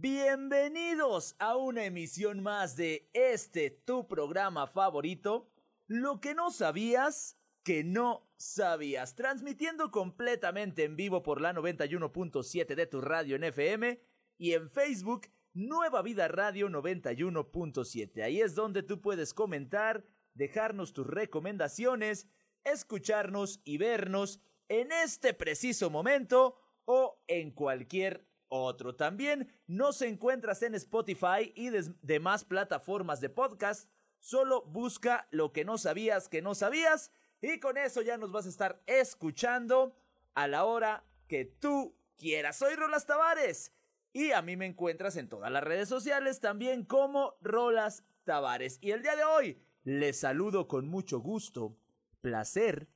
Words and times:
Bienvenidos 0.00 1.34
a 1.40 1.56
una 1.56 1.84
emisión 1.84 2.40
más 2.40 2.76
de 2.76 3.10
este 3.14 3.68
tu 3.70 4.06
programa 4.06 4.68
favorito, 4.68 5.50
Lo 5.88 6.20
que 6.20 6.36
no 6.36 6.52
sabías 6.52 7.36
que 7.64 7.82
no 7.82 8.30
sabías, 8.36 9.16
transmitiendo 9.16 9.90
completamente 9.90 10.84
en 10.84 10.94
vivo 10.94 11.24
por 11.24 11.40
la 11.40 11.52
91.7 11.52 12.76
de 12.76 12.86
tu 12.86 13.00
radio 13.00 13.34
en 13.34 13.42
FM 13.42 14.00
y 14.36 14.52
en 14.52 14.70
Facebook 14.70 15.26
Nueva 15.52 16.02
Vida 16.02 16.28
Radio 16.28 16.68
91.7. 16.68 18.22
Ahí 18.22 18.40
es 18.40 18.54
donde 18.54 18.84
tú 18.84 19.00
puedes 19.00 19.34
comentar, 19.34 20.04
dejarnos 20.32 20.92
tus 20.92 21.08
recomendaciones, 21.08 22.28
escucharnos 22.62 23.60
y 23.64 23.78
vernos 23.78 24.40
en 24.68 24.92
este 24.92 25.34
preciso 25.34 25.90
momento 25.90 26.56
o 26.84 27.20
en 27.26 27.50
cualquier 27.50 28.27
otro. 28.48 28.94
También 28.94 29.52
nos 29.66 30.02
encuentras 30.02 30.62
en 30.62 30.74
Spotify 30.74 31.52
y 31.54 31.70
demás 32.02 32.44
plataformas 32.44 33.20
de 33.20 33.30
podcast. 33.30 33.88
Solo 34.18 34.62
busca 34.62 35.28
lo 35.30 35.52
que 35.52 35.64
no 35.64 35.78
sabías 35.78 36.28
que 36.28 36.42
no 36.42 36.54
sabías 36.54 37.12
y 37.40 37.60
con 37.60 37.76
eso 37.76 38.02
ya 38.02 38.16
nos 38.16 38.32
vas 38.32 38.46
a 38.46 38.48
estar 38.48 38.82
escuchando 38.86 39.96
a 40.34 40.48
la 40.48 40.64
hora 40.64 41.04
que 41.28 41.44
tú 41.44 41.96
quieras. 42.16 42.56
Soy 42.56 42.74
Rolas 42.74 43.06
Tavares 43.06 43.72
y 44.12 44.32
a 44.32 44.42
mí 44.42 44.56
me 44.56 44.66
encuentras 44.66 45.16
en 45.16 45.28
todas 45.28 45.52
las 45.52 45.62
redes 45.62 45.88
sociales 45.88 46.40
también 46.40 46.84
como 46.84 47.36
Rolas 47.40 48.02
Tavares. 48.24 48.78
Y 48.80 48.90
el 48.90 49.02
día 49.02 49.14
de 49.14 49.24
hoy 49.24 49.62
les 49.84 50.18
saludo 50.20 50.66
con 50.66 50.88
mucho 50.88 51.20
gusto, 51.20 51.76
placer 52.20 52.88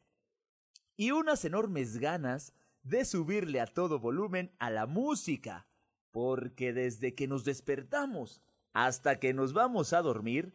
y 0.97 1.11
unas 1.11 1.45
enormes 1.45 1.98
ganas 1.98 2.53
de 2.83 3.05
subirle 3.05 3.61
a 3.61 3.67
todo 3.67 3.99
volumen 3.99 4.53
a 4.59 4.71
la 4.71 4.87
música, 4.87 5.67
porque 6.11 6.73
desde 6.73 7.15
que 7.15 7.27
nos 7.27 7.45
despertamos 7.45 8.43
hasta 8.73 9.19
que 9.19 9.35
nos 9.35 9.53
vamos 9.53 9.93
a 9.93 10.03
dormir, 10.03 10.55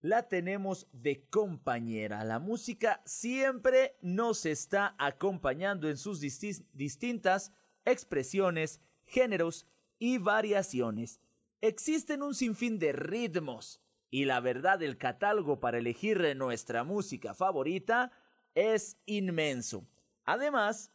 la 0.00 0.28
tenemos 0.28 0.86
de 0.92 1.24
compañera. 1.28 2.24
La 2.24 2.38
música 2.38 3.02
siempre 3.04 3.96
nos 4.00 4.46
está 4.46 4.94
acompañando 4.98 5.88
en 5.88 5.96
sus 5.96 6.20
distintas 6.20 7.52
expresiones, 7.84 8.80
géneros 9.04 9.66
y 9.98 10.18
variaciones. 10.18 11.20
Existen 11.60 12.22
un 12.22 12.34
sinfín 12.34 12.78
de 12.78 12.92
ritmos 12.92 13.80
y 14.10 14.24
la 14.24 14.40
verdad 14.40 14.82
el 14.82 14.96
catálogo 14.96 15.58
para 15.58 15.78
elegir 15.78 16.36
nuestra 16.36 16.84
música 16.84 17.34
favorita 17.34 18.12
es 18.54 18.96
inmenso. 19.06 19.84
Además, 20.24 20.92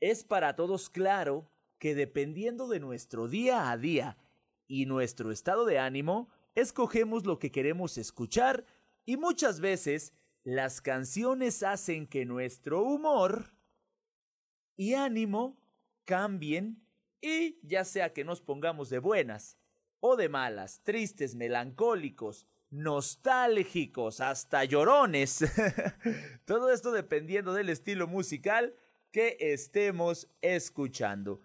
es 0.00 0.24
para 0.24 0.56
todos 0.56 0.90
claro 0.90 1.50
que 1.78 1.94
dependiendo 1.94 2.68
de 2.68 2.80
nuestro 2.80 3.28
día 3.28 3.70
a 3.70 3.76
día 3.76 4.16
y 4.66 4.86
nuestro 4.86 5.30
estado 5.30 5.64
de 5.64 5.78
ánimo, 5.78 6.28
escogemos 6.54 7.24
lo 7.24 7.38
que 7.38 7.50
queremos 7.50 7.98
escuchar 7.98 8.64
y 9.04 9.16
muchas 9.16 9.60
veces 9.60 10.12
las 10.44 10.80
canciones 10.80 11.62
hacen 11.62 12.06
que 12.06 12.24
nuestro 12.24 12.82
humor 12.82 13.52
y 14.76 14.94
ánimo 14.94 15.56
cambien 16.04 16.82
y 17.20 17.58
ya 17.62 17.84
sea 17.84 18.12
que 18.12 18.24
nos 18.24 18.40
pongamos 18.40 18.90
de 18.90 18.98
buenas 18.98 19.58
o 20.00 20.16
de 20.16 20.28
malas, 20.28 20.80
tristes, 20.84 21.34
melancólicos, 21.34 22.46
nostálgicos, 22.70 24.20
hasta 24.20 24.64
llorones. 24.64 25.44
Todo 26.44 26.70
esto 26.72 26.92
dependiendo 26.92 27.52
del 27.52 27.68
estilo 27.70 28.06
musical 28.06 28.74
que 29.18 29.36
estemos 29.40 30.30
escuchando. 30.42 31.40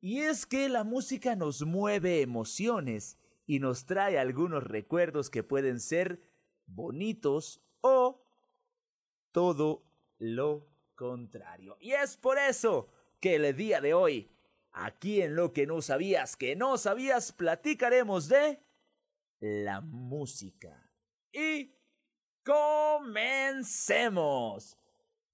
Y 0.00 0.20
es 0.20 0.46
que 0.46 0.70
la 0.70 0.82
música 0.82 1.36
nos 1.36 1.60
mueve 1.60 2.22
emociones 2.22 3.18
y 3.44 3.58
nos 3.58 3.84
trae 3.84 4.18
algunos 4.18 4.64
recuerdos 4.64 5.28
que 5.28 5.42
pueden 5.42 5.78
ser 5.78 6.22
bonitos 6.64 7.60
o 7.82 8.24
todo 9.30 9.84
lo 10.16 10.70
contrario. 10.94 11.76
Y 11.80 11.92
es 11.92 12.16
por 12.16 12.38
eso 12.38 12.88
que 13.20 13.34
el 13.34 13.54
día 13.54 13.82
de 13.82 13.92
hoy, 13.92 14.30
aquí 14.72 15.20
en 15.20 15.36
lo 15.36 15.52
que 15.52 15.66
no 15.66 15.82
sabías 15.82 16.34
que 16.34 16.56
no 16.56 16.78
sabías, 16.78 17.32
platicaremos 17.32 18.28
de 18.28 18.58
la 19.38 19.82
música. 19.82 20.90
Y 21.30 21.74
comencemos. 22.42 23.58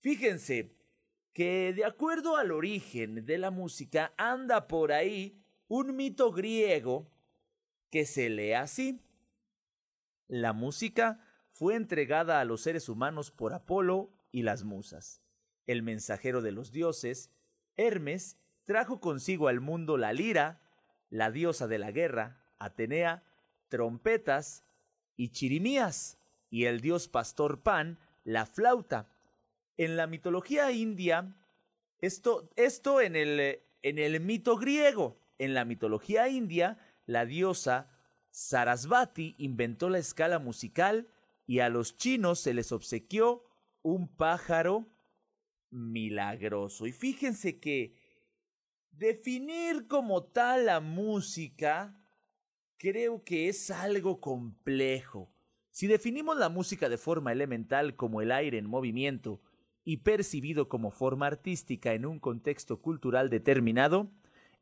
Fíjense, 0.01 0.74
que 1.35 1.75
de 1.75 1.85
acuerdo 1.85 2.37
al 2.37 2.53
origen 2.53 3.27
de 3.27 3.39
la 3.39 3.51
música 3.51 4.15
anda 4.17 4.69
por 4.69 4.93
ahí 4.93 5.43
un 5.67 5.97
mito 5.97 6.33
griego 6.33 7.11
que 7.91 8.07
se 8.07 8.31
lee 8.31 8.53
así. 8.53 9.03
La 10.29 10.53
música 10.53 11.21
fue 11.51 11.75
entregada 11.75 12.41
a 12.41 12.45
los 12.45 12.63
seres 12.63 12.89
humanos 12.89 13.33
por 13.33 13.53
Apolo 13.53 14.11
y 14.31 14.43
las 14.43 14.63
musas. 14.63 15.21
El 15.67 15.83
mensajero 15.83 16.41
de 16.41 16.53
los 16.53 16.71
dioses, 16.71 17.31
Hermes, 17.77 18.39
trajo 18.65 19.01
consigo 19.01 19.49
al 19.49 19.61
mundo 19.61 19.97
la 19.97 20.13
lira, 20.13 20.61
la 21.11 21.33
diosa 21.33 21.67
de 21.67 21.79
la 21.79 21.91
guerra, 21.91 22.45
Atenea, 22.59 23.25
trompetas 23.69 24.65
y 25.17 25.31
chirimías, 25.31 26.19
y 26.49 26.67
el 26.67 26.81
dios 26.81 27.09
pastor 27.09 27.63
Pan, 27.63 27.99
la 28.23 28.47
flauta, 28.47 29.09
en 29.77 29.97
la 29.97 30.07
mitología 30.07 30.71
india, 30.73 31.35
esto, 32.01 32.51
esto 32.57 33.01
en, 33.01 33.17
el, 33.17 33.61
en 33.83 33.99
el 33.99 34.21
mito 34.21 34.57
griego, 34.57 35.17
en 35.39 35.55
la 35.55 35.65
mitología 35.65 36.29
india, 36.29 36.79
la 37.07 37.25
diosa 37.25 37.89
Sarasvati 38.31 39.35
inventó 39.39 39.89
la 39.89 39.99
escala 39.99 40.39
musical 40.39 41.07
y 41.47 41.61
a 41.61 41.69
los 41.69 41.97
chinos 41.97 42.41
se 42.41 42.55
les 42.55 42.73
obsequió 42.73 43.45
un 43.83 44.09
pájaro 44.09 44.87
milagroso. 45.71 46.87
Y 46.87 46.93
fíjense 46.93 47.59
que 47.59 47.95
definir 48.93 49.87
como 49.87 50.25
tal 50.25 50.67
la 50.67 50.81
música 50.81 51.97
creo 52.77 53.23
que 53.25 53.49
es 53.49 53.71
algo 53.71 54.21
complejo. 54.21 55.29
Si 55.71 55.87
definimos 55.87 56.37
la 56.37 56.49
música 56.49 56.89
de 56.89 56.99
forma 56.99 57.33
elemental 57.33 57.97
como 57.97 58.21
el 58.21 58.31
aire 58.31 58.59
en 58.59 58.67
movimiento 58.67 59.41
y 59.85 59.99
percibido 59.99 60.69
como 60.69 60.91
forma 60.91 61.27
artística 61.27 61.93
en 61.93 62.07
un 62.07 62.19
contexto 62.19 62.81
cultural 62.81 63.31
determinado, 63.31 64.11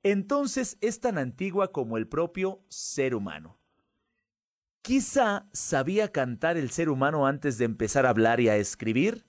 entonces 0.03 0.79
es 0.81 1.01
tan 1.01 1.19
antigua 1.19 1.73
como 1.73 1.97
el 1.97 2.09
propio 2.09 2.61
ser 2.69 3.15
humano. 3.15 3.59
Quizá 4.83 5.47
sabía 5.53 6.11
cantar 6.11 6.57
el 6.57 6.71
ser 6.71 6.89
humano 6.89 7.27
antes 7.27 7.57
de 7.57 7.65
empezar 7.65 8.05
a 8.05 8.11
hablar 8.11 8.41
y 8.41 8.49
a 8.49 8.57
escribir. 8.57 9.25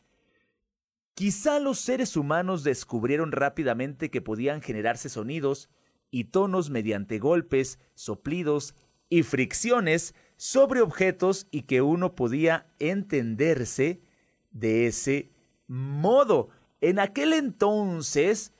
Quizá 1.14 1.59
los 1.59 1.78
seres 1.78 2.18
humanos 2.18 2.64
descubrieron 2.64 3.31
rápidamente 3.31 4.10
que 4.10 4.22
podían 4.22 4.64
generarse 4.64 5.10
sonidos 5.10 5.70
y 6.10 6.25
tonos 6.25 6.72
mediante 6.72 7.20
golpes, 7.20 7.78
soplidos 7.94 8.74
y 9.10 9.22
fricciones 9.22 10.16
sobre 10.38 10.81
objetos 10.81 11.46
y 11.52 11.64
que 11.64 11.84
uno 11.84 12.16
podía 12.16 12.66
entenderse 12.80 14.02
de 14.50 14.88
ese 14.88 15.30
modo. 15.68 16.50
En 16.81 17.00
aquel 17.00 17.34
entonces, 17.34 18.53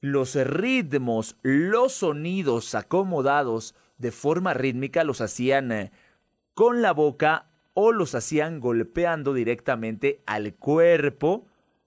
los 0.00 0.34
ritmos, 0.34 1.36
los 1.42 1.92
sonidos 1.92 2.74
acomodados 2.74 3.74
de 3.98 4.12
forma 4.12 4.54
rítmica 4.54 5.04
los 5.04 5.20
hacían 5.20 5.72
eh, 5.72 5.92
con 6.54 6.82
la 6.82 6.92
boca 6.92 7.46
o 7.74 7.92
los 7.92 8.14
hacían 8.14 8.60
golpeando 8.60 9.34
directamente 9.34 10.22
al 10.26 10.54
cuerpo 10.54 11.44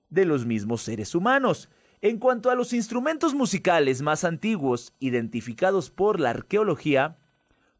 de 0.09 0.25
los 0.25 0.45
mismos 0.45 0.83
seres 0.83 1.15
humanos. 1.15 1.69
En 2.01 2.19
cuanto 2.19 2.51
a 2.51 2.55
los 2.55 2.73
instrumentos 2.73 3.33
musicales 3.33 4.01
más 4.01 4.23
antiguos 4.23 4.93
identificados 4.99 5.89
por 5.89 6.19
la 6.19 6.31
arqueología, 6.31 7.15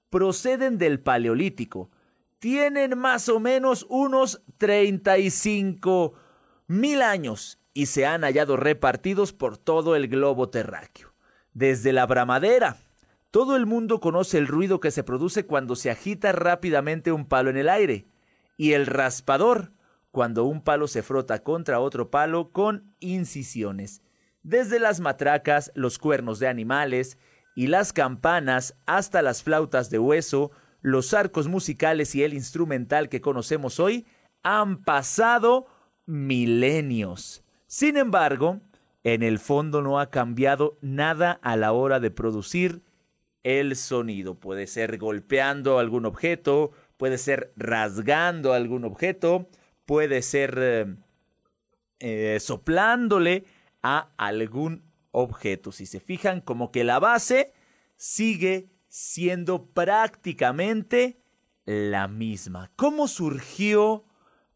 proceden 0.10 0.78
del 0.78 1.00
Paleolítico. 1.00 1.90
Tienen 2.40 2.98
más 2.98 3.30
o 3.30 3.40
menos 3.40 3.86
unos 3.90 4.42
35 4.58 6.14
mil 6.68 7.02
años 7.02 7.60
y 7.74 7.88
se 7.88 8.06
han 8.06 8.22
hallado 8.24 8.58
repartidos 8.58 9.34
por 9.34 9.58
todo 9.58 9.96
el 9.96 10.08
globo 10.08 10.50
terráqueo. 10.50 11.14
Desde 11.54 11.94
la 11.94 12.06
bramadera. 12.06 12.78
Todo 13.32 13.56
el 13.56 13.66
mundo 13.66 14.00
conoce 14.00 14.38
el 14.38 14.48
ruido 14.48 14.80
que 14.80 14.92
se 14.92 15.04
produce 15.04 15.46
cuando 15.46 15.76
se 15.76 15.90
agita 15.90 16.32
rápidamente 16.32 17.12
un 17.12 17.26
palo 17.26 17.50
en 17.50 17.58
el 17.58 17.70
aire. 17.70 18.06
Y 18.58 18.74
el 18.74 18.86
raspador, 18.86 19.72
cuando 20.12 20.44
un 20.44 20.62
palo 20.64 20.88
se 20.88 21.02
frota 21.02 21.42
contra 21.42 21.80
otro 21.80 22.12
palo 22.12 22.52
con 22.52 22.94
incisiones. 23.00 24.04
Desde 24.44 24.80
las 24.80 25.00
matracas, 25.00 25.72
los 25.74 25.98
cuernos 25.98 26.38
de 26.38 26.48
animales 26.48 27.18
y 27.56 27.68
las 27.68 27.94
campanas 27.94 28.76
hasta 28.86 29.22
las 29.22 29.42
flautas 29.42 29.90
de 29.90 30.00
hueso, 30.00 30.52
los 30.82 31.14
arcos 31.14 31.48
musicales 31.48 32.14
y 32.14 32.24
el 32.24 32.34
instrumental 32.34 33.10
que 33.10 33.22
conocemos 33.22 33.80
hoy 33.80 34.06
han 34.44 34.84
pasado 34.84 35.66
milenios. 36.06 37.44
Sin 37.68 37.98
embargo, 37.98 38.60
en 39.04 39.24
el 39.24 39.40
fondo 39.40 39.82
no 39.82 40.00
ha 40.00 40.10
cambiado 40.10 40.78
nada 40.82 41.40
a 41.42 41.56
la 41.58 41.74
hora 41.74 42.00
de 42.00 42.12
producir 42.12 42.82
el 43.44 43.76
sonido. 43.76 44.36
Puede 44.36 44.68
ser 44.68 44.98
golpeando 44.98 45.80
algún 45.80 46.06
objeto, 46.06 46.72
puede 46.98 47.18
ser 47.18 47.52
rasgando 47.56 48.54
algún 48.54 48.86
objeto, 48.86 49.50
puede 49.86 50.22
ser 50.22 50.58
eh, 50.58 50.96
eh, 52.00 52.38
soplándole 52.40 53.46
a 53.82 54.10
algún 54.18 54.84
objeto. 55.12 55.72
Si 55.72 55.86
se 55.86 56.00
fijan, 56.00 56.42
como 56.42 56.72
que 56.72 56.84
la 56.84 57.00
base 57.00 57.52
sigue 57.98 58.70
siendo 58.88 59.66
prácticamente 59.66 61.18
la 61.66 62.08
misma. 62.08 62.72
¿Cómo 62.76 63.08
surgió 63.08 64.06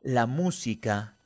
la 0.01 0.25
música? 0.25 1.16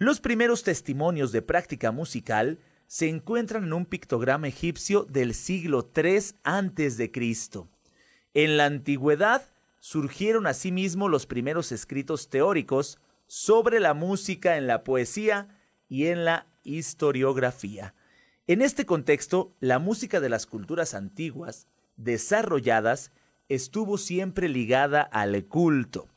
Los 0.00 0.18
primeros 0.18 0.62
testimonios 0.62 1.30
de 1.30 1.42
práctica 1.42 1.92
musical 1.92 2.58
se 2.86 3.10
encuentran 3.10 3.64
en 3.64 3.74
un 3.74 3.84
pictograma 3.84 4.48
egipcio 4.48 5.04
del 5.04 5.34
siglo 5.34 5.86
III 5.94 6.36
a.C. 6.42 7.10
En 8.32 8.56
la 8.56 8.64
antigüedad 8.64 9.42
surgieron 9.78 10.46
asimismo 10.46 11.10
los 11.10 11.26
primeros 11.26 11.70
escritos 11.70 12.30
teóricos 12.30 12.98
sobre 13.26 13.78
la 13.78 13.92
música 13.92 14.56
en 14.56 14.66
la 14.66 14.84
poesía 14.84 15.48
y 15.90 16.06
en 16.06 16.24
la 16.24 16.46
historiografía. 16.64 17.92
En 18.46 18.62
este 18.62 18.86
contexto, 18.86 19.52
la 19.60 19.78
música 19.78 20.18
de 20.18 20.30
las 20.30 20.46
culturas 20.46 20.94
antiguas, 20.94 21.66
desarrolladas, 21.98 23.10
estuvo 23.50 23.98
siempre 23.98 24.48
ligada 24.48 25.02
al 25.02 25.44
culto, 25.44 26.08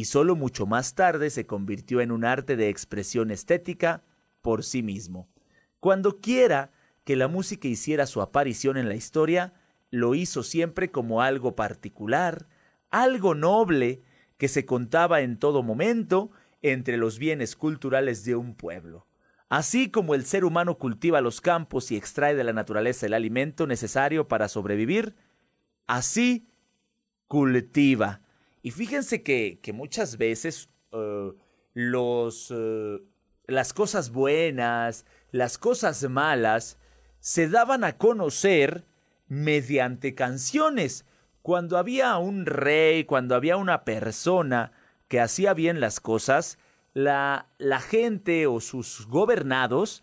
y 0.00 0.06
solo 0.06 0.34
mucho 0.34 0.64
más 0.64 0.94
tarde 0.94 1.28
se 1.28 1.44
convirtió 1.44 2.00
en 2.00 2.10
un 2.10 2.24
arte 2.24 2.56
de 2.56 2.70
expresión 2.70 3.30
estética 3.30 4.02
por 4.40 4.64
sí 4.64 4.82
mismo. 4.82 5.28
Cuando 5.78 6.16
quiera 6.16 6.70
que 7.04 7.16
la 7.16 7.28
música 7.28 7.68
hiciera 7.68 8.06
su 8.06 8.22
aparición 8.22 8.78
en 8.78 8.88
la 8.88 8.94
historia, 8.94 9.52
lo 9.90 10.14
hizo 10.14 10.42
siempre 10.42 10.90
como 10.90 11.20
algo 11.20 11.54
particular, 11.54 12.46
algo 12.90 13.34
noble, 13.34 14.00
que 14.38 14.48
se 14.48 14.64
contaba 14.64 15.20
en 15.20 15.36
todo 15.36 15.62
momento 15.62 16.30
entre 16.62 16.96
los 16.96 17.18
bienes 17.18 17.54
culturales 17.54 18.24
de 18.24 18.36
un 18.36 18.54
pueblo. 18.54 19.06
Así 19.50 19.90
como 19.90 20.14
el 20.14 20.24
ser 20.24 20.46
humano 20.46 20.78
cultiva 20.78 21.20
los 21.20 21.42
campos 21.42 21.90
y 21.90 21.96
extrae 21.96 22.34
de 22.34 22.44
la 22.44 22.54
naturaleza 22.54 23.04
el 23.04 23.12
alimento 23.12 23.66
necesario 23.66 24.28
para 24.28 24.48
sobrevivir, 24.48 25.14
así 25.86 26.48
cultiva. 27.26 28.22
Y 28.62 28.70
fíjense 28.70 29.22
que, 29.22 29.58
muchas 29.72 30.18
veces 30.18 30.68
eh, 30.92 31.32
los, 31.74 32.52
eh, 32.54 32.98
las 33.46 33.72
cosas 33.72 34.10
buenas, 34.10 35.06
las 35.30 35.58
cosas 35.58 36.08
malas, 36.08 36.78
se 37.20 37.48
daban 37.48 37.84
a 37.84 37.96
conocer 37.96 38.84
mediante 39.28 40.14
canciones. 40.14 41.04
Cuando 41.42 41.78
había 41.78 42.16
un 42.18 42.46
rey, 42.46 43.04
cuando 43.04 43.34
había 43.34 43.56
una 43.56 43.84
persona 43.84 44.72
que 45.08 45.20
hacía 45.20 45.54
bien 45.54 45.80
las 45.80 46.00
cosas, 46.00 46.58
la, 46.92 47.48
la 47.58 47.80
gente 47.80 48.46
o 48.46 48.60
sus 48.60 49.06
gobernados 49.06 50.02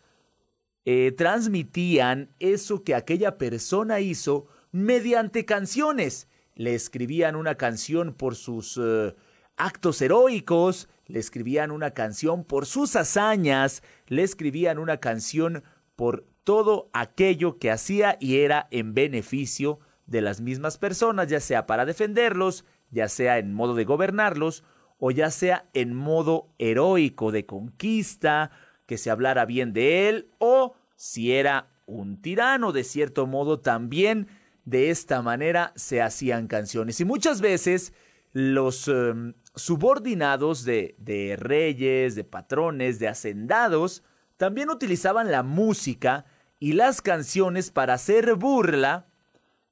eh, 0.86 1.12
transmitían 1.12 2.34
eso 2.40 2.84
que 2.84 2.96
aquella 2.96 3.38
persona 3.38 4.00
hizo 4.00 4.48
mediante 4.72 5.44
canciones. 5.44 6.30
Le 6.58 6.74
escribían 6.74 7.36
una 7.36 7.54
canción 7.54 8.16
por 8.16 8.36
sus 8.36 8.80
eh, 8.82 9.14
actos 9.58 10.02
heroicos, 10.02 10.90
le 11.06 11.20
escribían 11.20 11.70
una 11.70 11.92
canción 11.92 12.44
por 12.44 12.66
sus 12.66 12.96
hazañas, 12.96 13.84
le 14.08 14.24
escribían 14.24 14.80
una 14.80 14.98
canción 14.98 15.64
por 15.96 16.26
todo 16.44 16.90
aquello 16.94 17.60
que 17.60 17.70
hacía 17.70 18.18
y 18.20 18.38
era 18.38 18.68
en 18.72 18.96
beneficio 18.96 19.80
de 20.08 20.22
las 20.22 20.42
mismas 20.42 20.80
personas, 20.80 21.28
ya 21.28 21.40
sea 21.40 21.68
para 21.68 21.86
defenderlos, 21.86 22.66
ya 22.90 23.08
sea 23.08 23.38
en 23.38 23.54
modo 23.54 23.76
de 23.76 23.86
gobernarlos, 23.86 24.64
o 24.98 25.12
ya 25.12 25.30
sea 25.30 25.70
en 25.74 25.94
modo 25.94 26.48
heroico 26.58 27.32
de 27.32 27.46
conquista, 27.46 28.50
que 28.88 28.98
se 28.98 29.12
hablara 29.12 29.46
bien 29.46 29.74
de 29.74 30.10
él, 30.10 30.32
o 30.40 30.74
si 30.96 31.34
era 31.34 31.68
un 31.86 32.20
tirano, 32.20 32.72
de 32.72 32.84
cierto 32.84 33.28
modo 33.28 33.60
también 33.60 34.28
de 34.68 34.90
esta 34.90 35.22
manera 35.22 35.72
se 35.78 36.02
hacían 36.02 36.48
canciones. 36.48 37.00
Y 37.00 37.06
muchas 37.06 37.40
veces 37.40 37.94
los 38.34 38.90
em, 38.90 39.34
subordinados 39.56 40.66
de, 40.66 41.38
reyes, 41.40 42.16
de 42.16 42.26
patrones, 42.26 43.00
de 43.00 43.08
hacendados, 43.08 44.04
también 44.36 44.70
utilizaban 44.70 45.32
la 45.32 45.42
música 45.42 46.26
y 46.60 46.74
las 46.74 47.02
canciones 47.02 47.72
para 47.72 47.94
hacer 47.94 48.36
burla 48.36 49.06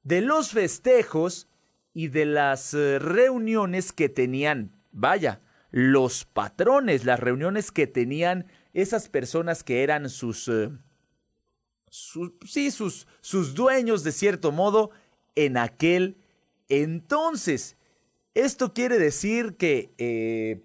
de 0.02 0.22
los 0.22 0.52
festejos 0.52 1.46
y 1.92 2.08
de 2.08 2.24
las 2.24 2.72
eh, 2.72 2.98
reuniones 2.98 3.92
que 3.92 4.08
tenían, 4.08 4.72
vaya, 4.92 5.42
los 5.70 6.24
patrones, 6.24 7.04
las 7.04 7.20
reuniones 7.20 7.70
que 7.70 7.86
tenían 7.86 8.46
esas 8.72 9.10
personas 9.10 9.62
que 9.62 9.82
eran 9.82 10.08
sus, 10.08 10.48
eh, 10.48 10.70
sí, 12.46 12.70
sus, 12.70 13.06
sus 13.20 13.54
dueños 13.54 14.04
de 14.04 14.12
cierto 14.12 14.52
modo 14.52 14.90
en 15.34 15.56
aquel 15.56 16.16
entonces. 16.68 17.76
Esto 18.34 18.74
quiere 18.74 18.98
decir 18.98 19.56
que 19.56 19.94
eh, 19.98 20.62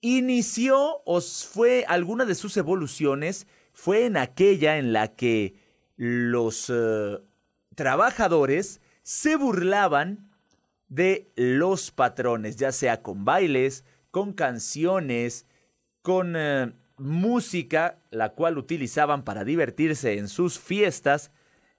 inició 0.00 1.02
o 1.04 1.20
fue 1.20 1.84
alguna 1.86 2.24
de 2.24 2.34
sus 2.34 2.56
evoluciones, 2.56 3.46
fue 3.72 4.06
en 4.06 4.16
aquella 4.16 4.78
en 4.78 4.92
la 4.92 5.14
que 5.14 5.56
los 5.96 6.70
eh, 6.74 7.18
trabajadores 7.74 8.80
se 9.02 9.36
burlaban 9.36 10.30
de 10.88 11.32
los 11.36 11.90
patrones, 11.90 12.56
ya 12.56 12.72
sea 12.72 13.02
con 13.02 13.24
bailes, 13.24 13.84
con 14.10 14.32
canciones, 14.32 15.46
con 16.02 16.34
eh, 16.36 16.72
música, 16.96 17.98
la 18.10 18.30
cual 18.30 18.58
utilizaban 18.58 19.24
para 19.24 19.44
divertirse 19.44 20.18
en 20.18 20.28
sus 20.28 20.58
fiestas, 20.58 21.30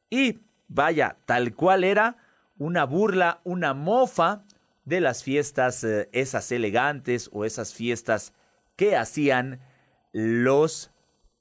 y 0.10 0.40
vaya, 0.68 1.18
tal 1.26 1.54
cual 1.54 1.84
era 1.84 2.18
una 2.58 2.86
burla, 2.86 3.42
una 3.44 3.74
mofa 3.74 4.44
de 4.86 5.02
las 5.02 5.24
fiestas 5.24 5.84
eh, 5.84 6.10
esas 6.12 6.52
elegantes 6.52 7.30
o 7.34 7.44
esas 7.44 7.74
fiestas 7.74 8.34
que 8.76 8.96
hacían 8.96 9.60
los 10.14 10.92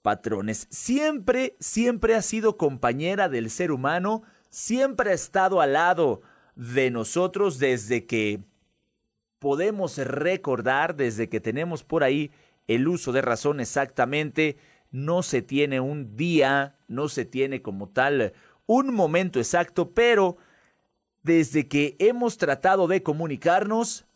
patrones. 0.02 0.66
Siempre, 0.70 1.56
siempre 1.60 2.14
ha 2.14 2.22
sido 2.22 2.56
compañera 2.56 3.28
del 3.28 3.50
ser 3.50 3.70
humano, 3.70 4.22
siempre 4.50 5.10
ha 5.10 5.14
estado 5.14 5.60
al 5.60 5.74
lado 5.74 6.22
de 6.56 6.90
nosotros 6.90 7.58
desde 7.58 8.06
que 8.06 8.40
podemos 9.38 9.98
recordar, 9.98 10.96
desde 10.96 11.28
que 11.28 11.40
tenemos 11.40 11.82
por 11.82 12.02
ahí 12.02 12.30
el 12.66 12.88
uso 12.88 13.12
de 13.12 13.22
razón 13.22 13.60
exactamente, 13.60 14.56
no 14.90 15.22
se 15.22 15.42
tiene 15.42 15.80
un 15.80 16.16
día, 16.16 16.76
no 16.88 17.08
se 17.08 17.24
tiene 17.24 17.62
como 17.62 17.88
tal 17.88 18.32
un 18.66 18.94
momento 18.94 19.38
exacto, 19.38 19.90
pero 19.90 20.36
desde 21.22 21.68
que 21.68 21.96
hemos 21.98 22.38
tratado 22.38 22.86
de 22.86 23.02
comunicarnos, 23.02 24.06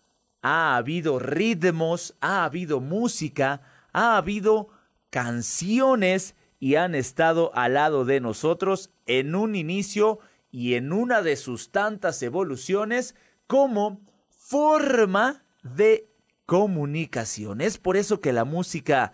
ha 0.42 0.76
habido 0.76 1.18
ritmos, 1.18 2.14
ha 2.20 2.44
habido 2.44 2.80
música, 2.80 3.62
ha 3.92 4.16
habido 4.16 4.68
canciones 5.10 6.34
y 6.60 6.76
han 6.76 6.94
estado 6.94 7.50
al 7.54 7.74
lado 7.74 8.04
de 8.04 8.20
nosotros 8.20 8.90
en 9.06 9.34
un 9.34 9.54
inicio 9.54 10.20
y 10.50 10.74
en 10.74 10.92
una 10.92 11.22
de 11.22 11.36
sus 11.36 11.70
tantas 11.70 12.22
evoluciones 12.22 13.14
como 13.46 14.00
forma 14.28 15.44
de 15.62 16.07
comunicación. 16.48 17.60
Es 17.60 17.76
por 17.76 17.98
eso 17.98 18.22
que 18.22 18.32
la 18.32 18.46
música 18.46 19.12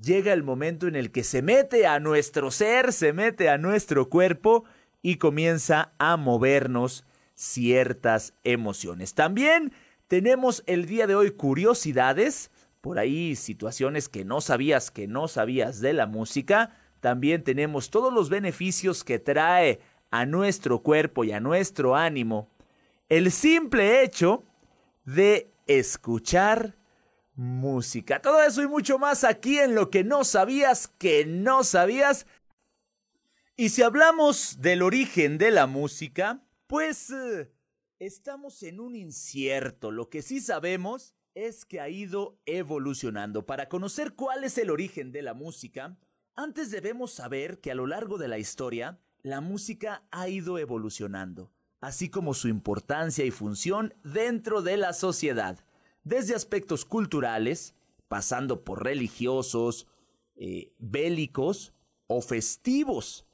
llega 0.00 0.32
el 0.32 0.42
momento 0.42 0.86
en 0.86 0.96
el 0.96 1.12
que 1.12 1.22
se 1.22 1.42
mete 1.42 1.86
a 1.86 2.00
nuestro 2.00 2.50
ser, 2.50 2.94
se 2.94 3.12
mete 3.12 3.50
a 3.50 3.58
nuestro 3.58 4.08
cuerpo 4.08 4.64
y 5.02 5.16
comienza 5.16 5.92
a 5.98 6.16
movernos 6.16 7.04
ciertas 7.34 8.32
emociones. 8.42 9.12
También 9.12 9.74
tenemos 10.08 10.64
el 10.64 10.86
día 10.86 11.06
de 11.06 11.14
hoy 11.14 11.32
curiosidades, 11.32 12.50
por 12.80 12.98
ahí 12.98 13.36
situaciones 13.36 14.08
que 14.08 14.24
no 14.24 14.40
sabías 14.40 14.90
que 14.90 15.06
no 15.06 15.28
sabías 15.28 15.82
de 15.82 15.92
la 15.92 16.06
música. 16.06 16.74
También 17.00 17.44
tenemos 17.44 17.90
todos 17.90 18.14
los 18.14 18.30
beneficios 18.30 19.04
que 19.04 19.18
trae 19.18 19.80
a 20.10 20.24
nuestro 20.24 20.80
cuerpo 20.80 21.22
y 21.24 21.32
a 21.32 21.40
nuestro 21.40 21.96
ánimo 21.96 22.48
el 23.10 23.30
simple 23.30 24.02
hecho 24.02 24.42
de 25.04 25.51
escuchar 25.66 26.76
música. 27.34 28.20
Todo 28.20 28.42
eso 28.42 28.62
y 28.62 28.68
mucho 28.68 28.98
más 28.98 29.24
aquí 29.24 29.58
en 29.58 29.74
lo 29.74 29.90
que 29.90 30.04
no 30.04 30.24
sabías 30.24 30.88
que 30.88 31.24
no 31.24 31.64
sabías. 31.64 32.26
Y 33.56 33.70
si 33.70 33.82
hablamos 33.82 34.60
del 34.60 34.82
origen 34.82 35.38
de 35.38 35.50
la 35.50 35.66
música, 35.66 36.42
pues 36.66 37.10
eh, 37.10 37.52
estamos 37.98 38.62
en 38.62 38.80
un 38.80 38.96
incierto. 38.96 39.90
Lo 39.90 40.08
que 40.08 40.22
sí 40.22 40.40
sabemos 40.40 41.14
es 41.34 41.64
que 41.64 41.80
ha 41.80 41.88
ido 41.88 42.38
evolucionando. 42.46 43.46
Para 43.46 43.68
conocer 43.68 44.14
cuál 44.14 44.44
es 44.44 44.58
el 44.58 44.70
origen 44.70 45.12
de 45.12 45.22
la 45.22 45.34
música, 45.34 45.96
antes 46.34 46.70
debemos 46.70 47.12
saber 47.12 47.60
que 47.60 47.70
a 47.70 47.74
lo 47.74 47.86
largo 47.86 48.18
de 48.18 48.28
la 48.28 48.38
historia, 48.38 48.98
la 49.22 49.40
música 49.40 50.02
ha 50.10 50.28
ido 50.28 50.58
evolucionando, 50.58 51.52
así 51.82 52.08
como 52.08 52.32
su 52.32 52.48
importancia 52.48 53.24
y 53.24 53.32
función 53.32 53.92
dentro 54.04 54.62
de 54.62 54.76
la 54.76 54.92
sociedad, 54.92 55.58
desde 56.04 56.36
aspectos 56.36 56.84
culturales, 56.84 57.74
pasando 58.06 58.64
por 58.64 58.84
religiosos, 58.84 59.88
eh, 60.36 60.72
bélicos 60.78 61.74
o 62.06 62.22
festivos. 62.22 63.26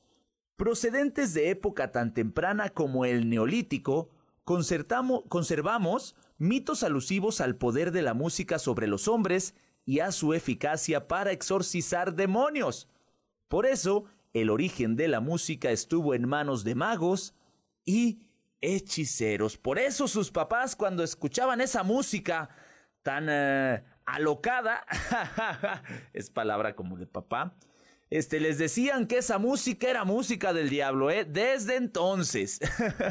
Procedentes 0.57 1.35
de 1.35 1.51
época 1.51 1.93
tan 1.93 2.15
temprana 2.15 2.71
como 2.71 3.05
el 3.05 3.29
neolítico, 3.29 4.09
conservamos 4.45 6.17
mitos 6.39 6.83
alusivos 6.83 7.43
al 7.43 7.57
poder 7.57 7.93
de 7.93 8.01
la 8.01 8.15
música 8.15 8.59
sobre 8.59 8.87
los 8.87 9.09
hombres 9.09 9.55
y 9.85 10.01
a 10.01 10.11
su 10.11 10.33
eficacia 10.33 11.07
para 11.07 11.33
exorcizar 11.33 12.15
demonios. 12.15 12.89
Por 13.49 13.67
eso, 13.67 14.07
el 14.33 14.49
origen 14.49 14.97
de 14.97 15.09
la 15.09 15.21
música 15.21 15.71
estuvo 15.71 16.15
en 16.15 16.27
manos 16.27 16.65
de 16.65 16.75
magos 16.75 17.35
y 17.85 18.21
hechiceros. 18.61 19.57
Por 19.57 19.79
eso 19.79 20.09
sus 20.09 20.31
papás 20.31 20.77
cuando 20.77 21.03
escuchaban 21.03 21.61
esa 21.61 21.83
música 21.83 22.49
tan 23.03 23.27
eh, 23.29 23.85
alocada, 24.05 24.85
es 26.13 26.31
palabra 26.31 26.75
como 26.75 26.97
de 26.97 27.07
papá, 27.07 27.55
este, 28.11 28.41
les 28.41 28.57
decían 28.57 29.07
que 29.07 29.19
esa 29.19 29.39
música 29.39 29.89
era 29.89 30.05
música 30.05 30.53
del 30.53 30.71
diablo, 30.71 31.11
¿eh? 31.11 31.25
Desde 31.25 31.77
entonces. 31.77 32.59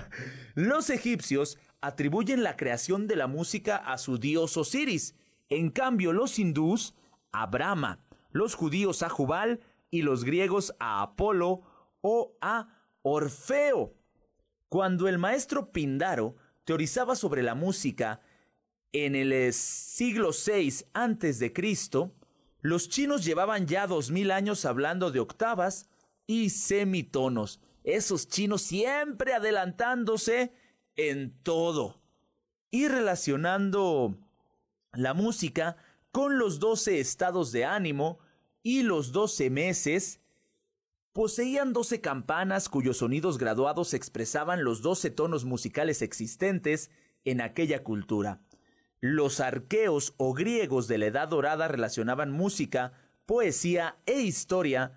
Los 0.55 0.89
egipcios 0.89 1.59
atribuyen 1.81 2.41
la 2.41 2.57
creación 2.57 3.07
de 3.07 3.15
la 3.15 3.27
música 3.27 3.77
a 3.77 3.97
su 3.99 4.17
dios 4.17 4.57
Osiris. 4.57 5.15
En 5.49 5.69
cambio, 5.69 6.11
los 6.13 6.39
hindús 6.39 6.95
a 7.31 7.45
Brahma, 7.45 7.99
los 8.31 8.55
judíos 8.55 9.03
a 9.03 9.09
Jubal 9.09 9.61
y 9.89 10.01
los 10.01 10.23
griegos 10.25 10.75
a 10.79 11.01
Apolo 11.01 11.61
o 12.01 12.35
a 12.41 12.67
Orfeo. 13.03 13.93
Cuando 14.69 15.07
el 15.07 15.17
maestro 15.17 15.71
Pindaro 15.71 16.35
teorizaba 16.65 17.15
sobre 17.15 17.43
la 17.43 17.55
música 17.55 18.21
en 18.91 19.15
el 19.15 19.31
eh, 19.31 19.53
siglo 19.53 20.31
VI 20.31 20.85
a.C., 20.93 21.53
los 22.61 22.89
chinos 22.89 23.23
llevaban 23.23 23.67
ya 23.67 23.87
dos 23.87 24.11
mil 24.11 24.31
años 24.31 24.65
hablando 24.65 25.11
de 25.11 25.19
octavas 25.19 25.89
y 26.25 26.49
semitonos. 26.49 27.61
Esos 27.83 28.27
chinos 28.27 28.61
siempre 28.61 29.33
adelantándose 29.33 30.51
en 30.97 31.31
todo. 31.43 32.01
Y 32.69 32.89
relacionando 32.89 34.17
la 34.91 35.13
música 35.13 35.77
con 36.11 36.37
los 36.37 36.59
doce 36.59 36.99
estados 36.99 37.53
de 37.53 37.63
ánimo 37.63 38.19
y 38.63 38.83
los 38.83 39.13
doce 39.13 39.49
meses, 39.49 40.19
poseían 41.17 41.73
doce 41.73 41.99
campanas 41.99 42.69
cuyos 42.69 42.97
sonidos 42.97 43.39
graduados 43.39 43.95
expresaban 43.95 44.63
los 44.63 44.83
doce 44.83 45.09
tonos 45.09 45.45
musicales 45.45 46.03
existentes 46.03 46.91
en 47.25 47.41
aquella 47.41 47.83
cultura. 47.83 48.43
Los 48.99 49.39
arqueos 49.39 50.13
o 50.17 50.35
griegos 50.35 50.87
de 50.87 50.99
la 50.99 51.07
Edad 51.07 51.29
Dorada 51.29 51.67
relacionaban 51.67 52.29
música, 52.29 52.93
poesía 53.25 53.97
e 54.05 54.21
historia, 54.21 54.93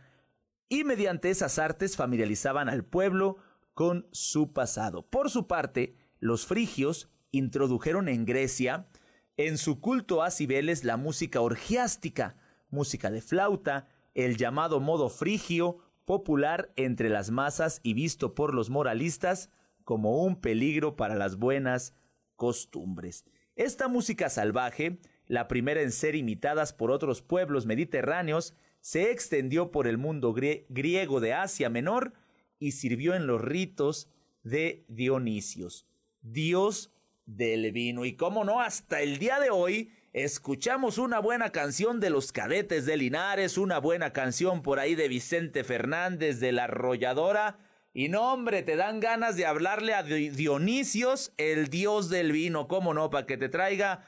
y 0.68 0.84
mediante 0.84 1.30
esas 1.30 1.58
artes 1.58 1.96
familiarizaban 1.96 2.68
al 2.68 2.84
pueblo 2.84 3.38
con 3.72 4.06
su 4.12 4.52
pasado. 4.52 5.08
Por 5.08 5.30
su 5.30 5.46
parte, 5.46 5.96
los 6.18 6.44
frigios 6.44 7.08
introdujeron 7.30 8.10
en 8.10 8.26
Grecia, 8.26 8.90
en 9.38 9.56
su 9.56 9.80
culto 9.80 10.22
a 10.22 10.30
Cibeles, 10.30 10.84
la 10.84 10.98
música 10.98 11.40
orgiástica, 11.40 12.36
música 12.68 13.10
de 13.10 13.22
flauta, 13.22 13.88
el 14.12 14.36
llamado 14.36 14.80
modo 14.80 15.08
frigio, 15.08 15.78
popular 16.10 16.72
entre 16.74 17.08
las 17.08 17.30
masas 17.30 17.78
y 17.84 17.94
visto 17.94 18.34
por 18.34 18.52
los 18.52 18.68
moralistas 18.68 19.48
como 19.84 20.24
un 20.24 20.40
peligro 20.40 20.96
para 20.96 21.14
las 21.14 21.36
buenas 21.36 21.94
costumbres. 22.34 23.24
Esta 23.54 23.86
música 23.86 24.28
salvaje, 24.28 24.98
la 25.26 25.46
primera 25.46 25.82
en 25.82 25.92
ser 25.92 26.16
imitadas 26.16 26.72
por 26.72 26.90
otros 26.90 27.22
pueblos 27.22 27.64
mediterráneos, 27.64 28.56
se 28.80 29.12
extendió 29.12 29.70
por 29.70 29.86
el 29.86 29.98
mundo 29.98 30.34
griego 30.34 31.20
de 31.20 31.32
Asia 31.32 31.70
Menor 31.70 32.14
y 32.58 32.72
sirvió 32.72 33.14
en 33.14 33.28
los 33.28 33.40
ritos 33.40 34.10
de 34.42 34.84
Dionisios, 34.88 35.86
dios 36.22 36.92
del 37.24 37.70
vino. 37.70 38.04
Y 38.04 38.16
cómo 38.16 38.42
no, 38.42 38.60
hasta 38.60 39.00
el 39.00 39.18
día 39.18 39.38
de 39.38 39.50
hoy 39.50 39.92
escuchamos 40.12 40.98
una 40.98 41.18
buena 41.18 41.50
canción 41.50 42.00
de 42.00 42.10
los 42.10 42.32
cadetes 42.32 42.86
de 42.86 42.96
Linares, 42.96 43.58
una 43.58 43.78
buena 43.78 44.12
canción 44.12 44.62
por 44.62 44.78
ahí 44.78 44.94
de 44.94 45.08
Vicente 45.08 45.64
Fernández 45.64 46.40
de 46.40 46.52
la 46.52 46.64
Arrolladora 46.64 47.58
y 47.92 48.08
no, 48.08 48.32
hombre, 48.32 48.62
te 48.62 48.76
dan 48.76 49.00
ganas 49.00 49.36
de 49.36 49.46
hablarle 49.46 49.94
a 49.94 50.04
Dionisios, 50.04 51.32
el 51.38 51.68
dios 51.68 52.08
del 52.08 52.30
vino, 52.30 52.68
¿cómo 52.68 52.94
no? 52.94 53.10
Para 53.10 53.26
que 53.26 53.36
te 53.36 53.48
traiga 53.48 54.04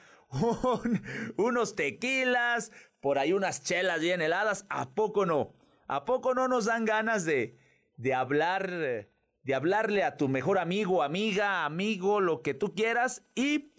unos 1.37 1.75
tequilas, 1.75 2.71
por 3.01 3.19
ahí 3.19 3.33
unas 3.33 3.65
chelas 3.65 4.01
bien 4.01 4.23
heladas. 4.23 4.67
¿A 4.69 4.91
poco 4.91 5.27
no? 5.27 5.55
¿A 5.89 6.05
poco 6.05 6.33
no 6.33 6.47
nos 6.47 6.67
dan 6.67 6.85
ganas 6.85 7.25
de, 7.25 7.59
de 7.97 8.15
hablar, 8.15 8.71
de 8.71 9.55
hablarle 9.55 10.05
a 10.05 10.17
tu 10.17 10.29
mejor 10.29 10.61
amigo, 10.61 11.03
amiga, 11.03 11.65
amigo, 11.65 12.21
lo 12.21 12.41
que 12.41 12.55
tú 12.55 12.75
quieras 12.75 13.25
y 13.35 13.72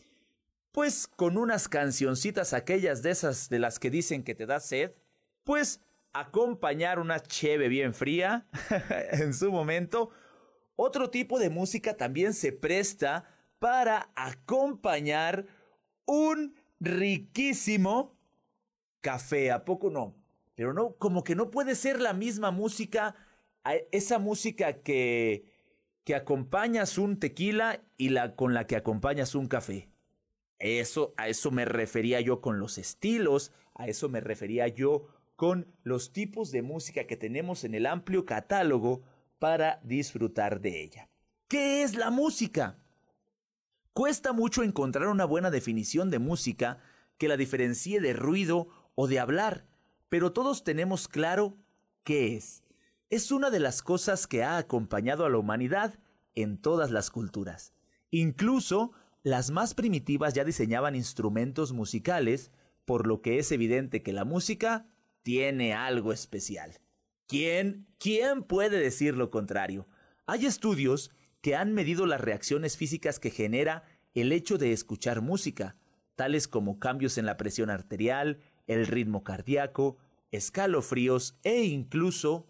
pues 0.74 1.08
con 1.08 1.38
unas 1.38 1.70
cancioncitas 1.70 2.52
aquellas 2.52 3.04
de 3.04 3.12
esas 3.12 3.48
de 3.48 3.60
las 3.60 3.78
que 3.78 3.92
dicen 3.92 4.24
que 4.24 4.34
te 4.34 4.48
da 4.48 4.60
sed, 4.60 4.92
pues 5.44 5.82
acompañar 6.14 6.98
una 6.98 7.22
cheve 7.22 7.68
bien 7.68 7.94
fría 7.94 8.48
en 9.12 9.36
su 9.36 9.52
momento. 9.52 10.10
Otro 10.76 11.12
tipo 11.12 11.38
de 11.38 11.52
música 11.52 11.96
también 11.96 12.34
se 12.34 12.52
presta 12.52 13.24
para 13.60 14.10
acompañar 14.16 15.46
un 16.06 16.56
riquísimo 16.80 18.18
café, 19.00 19.52
¿a 19.52 19.66
poco 19.66 19.92
no? 19.92 20.16
Pero 20.56 20.74
no, 20.74 20.96
como 20.96 21.24
que 21.24 21.36
no 21.36 21.52
puede 21.52 21.76
ser 21.76 22.02
la 22.02 22.14
misma 22.14 22.50
música, 22.50 23.16
esa 23.92 24.18
música 24.18 24.82
que, 24.82 25.46
que 26.04 26.16
acompañas 26.16 26.98
un 26.98 27.20
tequila 27.20 27.84
y 27.96 28.10
la 28.10 28.36
con 28.36 28.56
la 28.56 28.66
que 28.66 28.76
acompañas 28.76 29.36
un 29.36 29.48
café. 29.48 29.93
Eso, 30.64 31.14
a 31.18 31.28
eso 31.28 31.52
me 31.52 31.66
refería 31.66 32.22
yo 32.22 32.40
con 32.40 32.58
los 32.58 32.78
estilos, 32.78 33.52
a 33.76 33.88
eso 33.88 34.08
me 34.08 34.22
refería 34.22 34.70
yo 34.70 35.08
con 35.36 35.68
los 35.84 36.14
tipos 36.14 36.52
de 36.52 36.62
música 36.62 37.06
que 37.06 37.18
tenemos 37.18 37.66
en 37.66 37.76
el 37.76 37.86
amplio 37.86 38.26
catálogo 38.26 39.02
para 39.40 39.82
disfrutar 39.84 40.62
de 40.62 40.82
ella. 40.82 41.10
¿Qué 41.50 41.84
es 41.84 41.98
la 41.98 42.12
música? 42.12 42.78
Cuesta 43.92 44.32
mucho 44.32 44.64
encontrar 44.64 45.10
una 45.10 45.26
buena 45.26 45.52
definición 45.52 46.10
de 46.10 46.20
música 46.20 46.78
que 47.18 47.28
la 47.28 47.36
diferencie 47.36 48.00
de 48.00 48.14
ruido 48.14 48.70
o 48.96 49.08
de 49.08 49.20
hablar, 49.20 49.66
pero 50.08 50.32
todos 50.32 50.64
tenemos 50.64 51.10
claro 51.10 51.58
qué 52.06 52.38
es. 52.38 52.64
Es 53.10 53.34
una 53.34 53.50
de 53.50 53.60
las 53.60 53.82
cosas 53.82 54.28
que 54.28 54.44
ha 54.44 54.56
acompañado 54.56 55.26
a 55.26 55.30
la 55.30 55.40
humanidad 55.40 56.00
en 56.36 56.58
todas 56.58 56.90
las 56.90 57.12
culturas. 57.12 57.74
Incluso 58.12 58.94
las 59.24 59.52
más 59.52 59.74
primitivas 59.74 60.34
ya 60.34 60.44
diseñaban 60.44 60.96
instrumentos 60.96 61.72
musicales, 61.72 62.52
por 62.86 63.08
lo 63.08 63.22
que 63.22 63.40
es 63.40 63.52
evidente 63.52 64.04
que 64.04 64.12
la 64.12 64.26
música 64.26 64.86
tiene 65.24 65.74
algo 65.74 66.12
especial. 66.12 66.82
¿Quién, 67.28 67.88
quién 67.98 68.44
puede 68.44 68.78
decir 68.78 69.16
lo 69.16 69.32
contrario? 69.32 69.88
Hay 70.26 70.46
estudios 70.46 71.12
que 71.42 71.56
han 71.56 71.74
medido 71.74 72.06
las 72.06 72.20
reacciones 72.20 72.76
físicas 72.76 73.20
que 73.20 73.32
genera 73.32 73.84
el 74.14 74.32
hecho 74.34 74.58
de 74.58 74.74
escuchar 74.74 75.22
música, 75.22 75.78
tales 76.16 76.48
como 76.50 76.78
cambios 76.78 77.18
en 77.18 77.26
la 77.26 77.38
presión 77.38 77.70
arterial, 77.70 78.40
el 78.68 78.86
ritmo 78.88 79.24
cardíaco, 79.24 79.98
escalofríos 80.32 81.40
e 81.44 81.64
incluso 81.64 82.48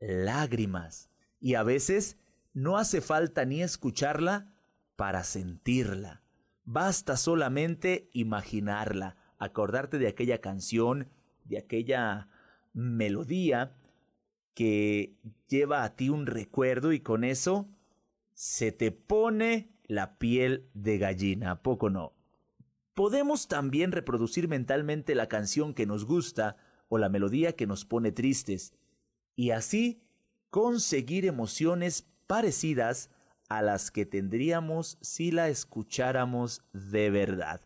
lágrimas. 0.00 1.08
Y 1.38 1.54
a 1.54 1.62
veces 1.62 2.18
no 2.52 2.78
hace 2.78 3.00
falta 3.00 3.44
ni 3.44 3.62
escucharla 3.62 4.55
para 4.96 5.24
sentirla. 5.24 6.22
Basta 6.64 7.16
solamente 7.16 8.10
imaginarla, 8.12 9.16
acordarte 9.38 9.98
de 9.98 10.08
aquella 10.08 10.40
canción, 10.40 11.08
de 11.44 11.58
aquella 11.58 12.28
melodía 12.72 13.76
que 14.54 15.14
lleva 15.48 15.84
a 15.84 15.94
ti 15.94 16.08
un 16.08 16.26
recuerdo 16.26 16.92
y 16.92 17.00
con 17.00 17.24
eso 17.24 17.68
se 18.32 18.72
te 18.72 18.90
pone 18.90 19.68
la 19.86 20.18
piel 20.18 20.68
de 20.74 20.98
gallina, 20.98 21.52
¿a 21.52 21.62
poco 21.62 21.90
no? 21.90 22.12
Podemos 22.94 23.48
también 23.48 23.92
reproducir 23.92 24.48
mentalmente 24.48 25.14
la 25.14 25.28
canción 25.28 25.74
que 25.74 25.86
nos 25.86 26.04
gusta 26.04 26.56
o 26.88 26.98
la 26.98 27.08
melodía 27.08 27.54
que 27.54 27.66
nos 27.66 27.84
pone 27.84 28.12
tristes 28.12 28.72
y 29.34 29.50
así 29.50 30.02
conseguir 30.50 31.26
emociones 31.26 32.08
parecidas 32.26 33.10
a 33.48 33.62
las 33.62 33.90
que 33.90 34.06
tendríamos 34.06 34.98
si 35.00 35.30
la 35.30 35.48
escucháramos 35.48 36.62
de 36.72 37.10
verdad. 37.10 37.60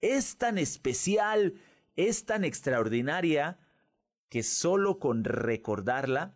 Es 0.00 0.36
tan 0.36 0.58
especial 0.58 1.54
es 1.98 2.26
tan 2.26 2.44
extraordinaria 2.44 3.58
que 4.28 4.44
solo 4.44 5.00
con 5.00 5.24
recordarla 5.24 6.32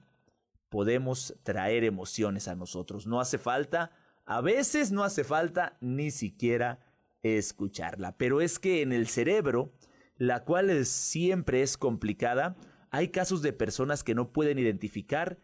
podemos 0.69 1.37
traer 1.45 1.85
emociones 1.85 2.49
a 2.49 2.57
nosotros. 2.57 3.07
No 3.07 3.21
hace 3.21 3.39
falta, 3.39 3.93
a 4.25 4.41
veces 4.41 4.91
no 4.91 5.05
hace 5.05 5.23
falta 5.23 5.77
ni 5.81 6.11
siquiera 6.11 6.81
escucharla. 7.23 8.19
Pero 8.19 8.41
es 8.41 8.59
que 8.59 8.83
en 8.83 8.93
el 8.93 9.07
cerebro, 9.07 9.73
la 10.17 10.43
cual 10.43 10.85
siempre 10.85 11.63
es 11.63 11.77
complicada, 11.77 12.57
hay 12.91 13.11
casos 13.11 13.41
de 13.41 13.53
personas 13.53 14.03
que 14.03 14.17
no 14.17 14.33
pueden 14.33 14.59
identificar 14.59 15.39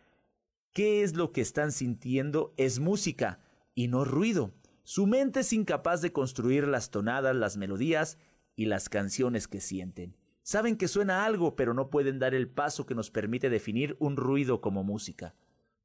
qué 0.72 1.02
es 1.02 1.14
lo 1.14 1.32
que 1.32 1.40
están 1.40 1.72
sintiendo 1.72 2.54
es 2.56 2.78
música 2.78 3.40
y 3.75 3.88
no 3.88 4.04
ruido. 4.04 4.52
Su 4.84 5.06
mente 5.06 5.40
es 5.40 5.52
incapaz 5.52 6.00
de 6.00 6.12
construir 6.12 6.66
las 6.66 6.90
tonadas, 6.90 7.37
las 7.37 7.56
melodías 7.56 8.18
y 8.56 8.66
las 8.66 8.88
canciones 8.88 9.48
que 9.48 9.60
sienten. 9.60 10.16
Saben 10.42 10.76
que 10.76 10.88
suena 10.88 11.26
algo, 11.26 11.56
pero 11.56 11.75
no 11.75 11.90
pueden 11.90 12.18
dar 12.18 12.34
el 12.34 12.48
paso 12.48 12.87
que 12.87 12.94
nos 12.94 13.10
permite 13.10 13.50
definir 13.50 13.96
un 14.00 14.16
ruido 14.16 14.60
como 14.60 14.82
música. 14.82 15.34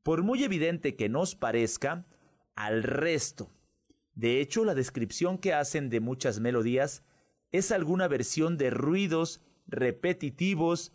Por 0.04 0.24
muy 0.24 0.44
evidente 0.44 0.96
que 0.96 1.10
nos 1.10 1.36
parezca, 1.36 2.06
al 2.56 2.84
resto. 2.84 3.52
De 4.16 4.40
hecho, 4.40 4.64
la 4.64 4.76
descripción 4.76 5.38
que 5.38 5.54
hacen 5.54 5.90
de 5.90 6.00
muchas 6.00 6.40
melodías 6.40 7.04
es 7.52 7.72
alguna 7.72 8.08
versión 8.08 8.58
de 8.58 8.70
ruidos 8.70 9.42
repetitivos 9.68 10.94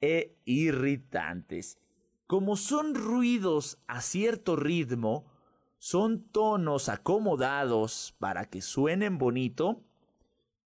e 0.00 0.36
irritantes. 0.44 1.78
Como 2.26 2.56
son 2.56 2.94
ruidos 2.94 3.78
a 3.86 4.00
cierto 4.00 4.56
ritmo, 4.56 5.26
son 5.78 6.24
tonos 6.32 6.88
acomodados 6.88 8.16
para 8.18 8.46
que 8.46 8.62
suenen 8.62 9.18
bonito, 9.18 9.84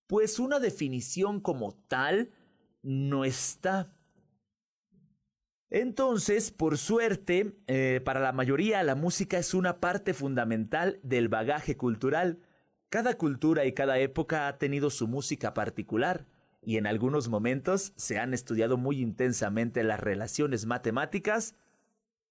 pues 0.06 0.38
una 0.38 0.58
definición 0.58 1.40
como 1.40 1.72
tal 1.88 2.30
no 2.82 3.26
está. 3.26 3.92
Entonces, 5.68 6.50
por 6.50 6.78
suerte, 6.78 7.54
eh, 7.66 8.00
para 8.04 8.20
la 8.20 8.32
mayoría 8.32 8.82
la 8.82 8.94
música 8.94 9.38
es 9.38 9.52
una 9.52 9.80
parte 9.80 10.14
fundamental 10.14 10.98
del 11.02 11.28
bagaje 11.28 11.76
cultural. 11.76 12.40
Cada 12.88 13.18
cultura 13.18 13.66
y 13.66 13.72
cada 13.72 13.98
época 13.98 14.48
ha 14.48 14.58
tenido 14.58 14.88
su 14.88 15.06
música 15.06 15.52
particular 15.52 16.26
y 16.62 16.76
en 16.76 16.86
algunos 16.86 17.28
momentos 17.28 17.92
se 17.96 18.18
han 18.18 18.34
estudiado 18.34 18.76
muy 18.76 19.00
intensamente 19.00 19.82
las 19.82 20.00
relaciones 20.00 20.66
matemáticas 20.66 21.54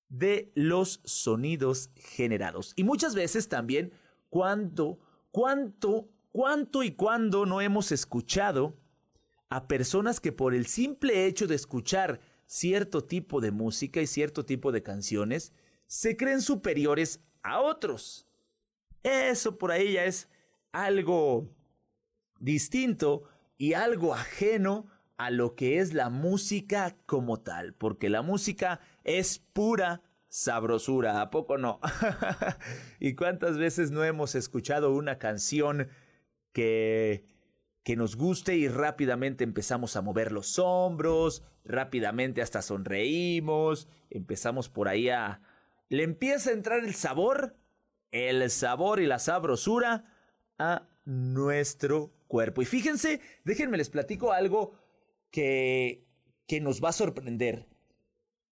de 0.09 0.51
los 0.55 1.01
sonidos 1.03 1.91
generados. 1.95 2.73
Y 2.75 2.83
muchas 2.83 3.15
veces 3.15 3.47
también 3.47 3.91
cuánto, 4.29 4.99
cuánto, 5.31 6.09
cuánto 6.31 6.83
y 6.83 6.91
cuándo 6.91 7.45
no 7.45 7.61
hemos 7.61 7.91
escuchado 7.91 8.75
a 9.49 9.67
personas 9.67 10.19
que 10.19 10.31
por 10.31 10.53
el 10.53 10.67
simple 10.67 11.25
hecho 11.25 11.47
de 11.47 11.55
escuchar 11.55 12.19
cierto 12.45 13.03
tipo 13.03 13.41
de 13.41 13.51
música 13.51 14.01
y 14.01 14.07
cierto 14.07 14.45
tipo 14.45 14.71
de 14.71 14.83
canciones, 14.83 15.53
se 15.87 16.17
creen 16.17 16.41
superiores 16.41 17.19
a 17.41 17.61
otros. 17.61 18.27
Eso 19.01 19.57
por 19.57 19.71
ahí 19.71 19.93
ya 19.93 20.05
es 20.05 20.27
algo 20.71 21.49
distinto 22.39 23.23
y 23.59 23.73
algo 23.73 24.15
ajeno 24.15 24.87
a 25.17 25.29
lo 25.29 25.53
que 25.53 25.77
es 25.77 25.93
la 25.93 26.09
música 26.09 26.95
como 27.05 27.41
tal, 27.41 27.75
porque 27.75 28.09
la 28.09 28.23
música 28.23 28.79
es 29.03 29.37
pura 29.37 30.01
sabrosura, 30.29 31.21
¿a 31.21 31.29
poco 31.29 31.59
no? 31.59 31.79
¿Y 32.99 33.13
cuántas 33.13 33.59
veces 33.59 33.91
no 33.91 34.03
hemos 34.03 34.33
escuchado 34.33 34.91
una 34.91 35.19
canción 35.19 35.89
que 36.51 37.25
que 37.89 37.95
nos 37.95 38.15
guste 38.17 38.55
y 38.55 38.67
rápidamente 38.67 39.43
empezamos 39.43 39.95
a 39.95 40.03
mover 40.03 40.31
los 40.31 40.59
hombros, 40.59 41.43
rápidamente 41.63 42.43
hasta 42.43 42.61
sonreímos, 42.61 43.87
empezamos 44.11 44.69
por 44.69 44.87
ahí 44.87 45.09
a... 45.09 45.41
Le 45.89 46.03
empieza 46.03 46.51
a 46.51 46.53
entrar 46.53 46.83
el 46.83 46.93
sabor, 46.93 47.55
el 48.11 48.47
sabor 48.51 48.99
y 48.99 49.07
la 49.07 49.17
sabrosura 49.17 50.05
a 50.59 50.87
nuestro 51.03 52.13
cuerpo. 52.29 52.61
Y 52.61 52.65
fíjense, 52.65 53.19
déjenme 53.43 53.75
les 53.75 53.89
platico 53.89 54.31
algo 54.31 54.79
que, 55.31 56.07
que 56.47 56.61
nos 56.61 56.81
va 56.81 56.89
a 56.89 56.93
sorprender. 56.93 57.67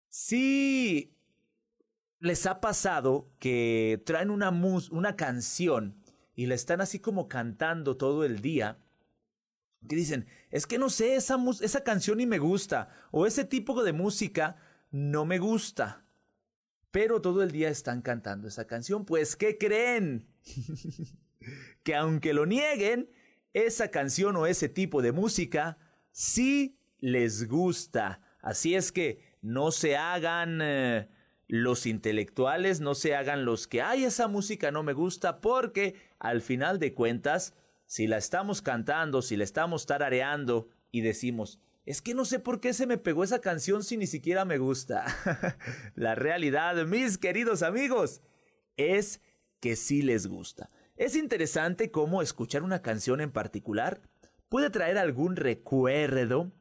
Si 0.10 1.15
les 2.19 2.45
ha 2.45 2.60
pasado 2.60 3.32
que 3.39 4.02
traen 4.06 4.32
una, 4.32 4.49
una 4.49 5.15
canción 5.15 5.95
y 6.36 6.47
la 6.47 6.56
están 6.56 6.82
así 6.82 6.99
como 6.99 7.30
cantando 7.30 7.95
todo 7.95 8.25
el 8.25 8.41
día, 8.41 8.80
que 9.88 9.95
dicen, 9.95 10.25
es 10.49 10.67
que 10.67 10.78
no 10.78 10.89
sé, 10.89 11.15
esa, 11.15 11.38
esa 11.62 11.84
canción 11.84 12.17
ni 12.17 12.25
me 12.25 12.39
gusta, 12.39 12.89
o 13.12 13.25
ese 13.25 13.45
tipo 13.45 13.84
de 13.84 13.93
música 13.93 14.58
no 14.91 15.23
me 15.23 15.38
gusta. 15.38 16.04
Pero 16.89 17.21
todo 17.21 17.43
el 17.43 17.52
día 17.52 17.69
están 17.69 18.02
cantando 18.02 18.47
esa 18.47 18.65
canción, 18.65 19.06
pues 19.06 19.36
¿qué 19.36 19.58
creen? 19.58 20.28
que 21.84 21.95
aunque 21.95 22.34
lo 22.34 22.45
nieguen, 22.45 23.10
esa 23.53 23.89
canción 23.89 24.36
o 24.36 24.45
ese 24.45 24.69
tipo 24.69 25.01
de 25.01 25.12
música 25.12 25.77
sí 26.12 26.77
les 26.99 27.47
gusta. 27.47 28.21
Así 28.41 28.75
es 28.75 28.91
que 28.91 29.38
no 29.41 29.71
se 29.71 29.97
hagan 29.97 30.60
eh, 30.62 31.10
los 31.47 31.86
intelectuales, 31.86 32.81
no 32.81 32.95
se 32.95 33.15
hagan 33.15 33.45
los 33.45 33.67
que, 33.67 33.81
ay, 33.81 34.03
esa 34.03 34.27
música 34.27 34.71
no 34.71 34.83
me 34.83 34.93
gusta, 34.93 35.41
porque 35.41 35.95
al 36.19 36.41
final 36.41 36.79
de 36.79 36.93
cuentas, 36.93 37.55
si 37.86 38.07
la 38.07 38.17
estamos 38.17 38.62
cantando, 38.62 39.21
si 39.21 39.38
la 39.38 39.43
estamos 39.43 39.86
tarareando 39.86 40.69
y 40.91 41.01
decimos, 41.01 41.60
es 41.86 42.01
que 42.01 42.13
no 42.13 42.25
sé 42.25 42.39
por 42.39 42.60
qué 42.60 42.73
se 42.73 42.86
me 42.86 42.97
pegó 42.97 43.23
esa 43.23 43.39
canción 43.39 43.81
si 43.81 43.95
ni 43.95 44.07
siquiera 44.07 44.43
me 44.43 44.57
gusta. 44.57 45.05
la 45.95 46.15
realidad, 46.15 46.86
mis 46.86 47.17
queridos 47.17 47.63
amigos, 47.63 48.21
es 48.75 49.21
que 49.62 49.77
sí 49.77 50.01
les 50.01 50.27
gusta. 50.27 50.69
Es 50.97 51.15
interesante 51.15 51.91
cómo 51.91 52.23
escuchar 52.23 52.63
una 52.63 52.81
canción 52.81 53.21
en 53.21 53.31
particular 53.31 54.01
puede 54.49 54.71
traer 54.71 54.97
algún 54.97 55.36
recuerdo 55.36 56.51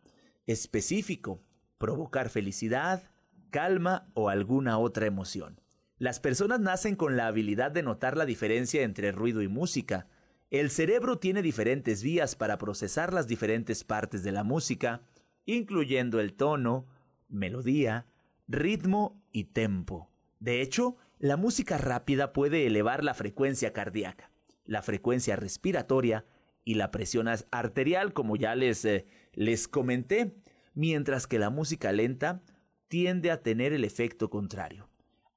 específico, 0.46 1.42
provocar 1.78 2.28
felicidad, 2.28 3.02
calma 3.50 4.10
o 4.12 4.28
alguna 4.28 4.76
otra 4.78 5.06
emoción. 5.06 5.62
Las 5.96 6.20
personas 6.20 6.60
nacen 6.60 6.96
con 6.96 7.16
la 7.16 7.28
habilidad 7.28 7.70
de 7.70 7.82
notar 7.82 8.18
la 8.18 8.26
diferencia 8.26 8.82
entre 8.82 9.10
ruido 9.10 9.40
y 9.40 9.48
música, 9.48 10.06
el 10.50 10.70
cerebro 10.70 11.18
tiene 11.18 11.40
diferentes 11.40 12.02
vías 12.02 12.36
para 12.36 12.58
procesar 12.58 13.14
las 13.14 13.26
diferentes 13.26 13.84
partes 13.84 14.22
de 14.22 14.32
la 14.32 14.44
música, 14.44 15.00
incluyendo 15.46 16.20
el 16.20 16.34
tono, 16.34 16.86
melodía, 17.28 18.06
ritmo 18.46 19.20
y 19.32 19.44
tempo. 19.44 20.10
De 20.38 20.60
hecho, 20.60 20.98
la 21.18 21.36
música 21.36 21.78
rápida 21.78 22.32
puede 22.32 22.66
elevar 22.66 23.02
la 23.02 23.14
frecuencia 23.14 23.72
cardíaca, 23.72 24.30
la 24.64 24.82
frecuencia 24.82 25.36
respiratoria 25.36 26.24
y 26.64 26.74
la 26.74 26.90
presión 26.90 27.28
arterial, 27.50 28.12
como 28.12 28.36
ya 28.36 28.54
les, 28.54 28.84
eh, 28.84 29.06
les 29.32 29.68
comenté, 29.68 30.36
mientras 30.74 31.26
que 31.26 31.38
la 31.38 31.50
música 31.50 31.92
lenta 31.92 32.42
tiende 32.88 33.30
a 33.30 33.42
tener 33.42 33.72
el 33.72 33.84
efecto 33.84 34.30
contrario. 34.30 34.88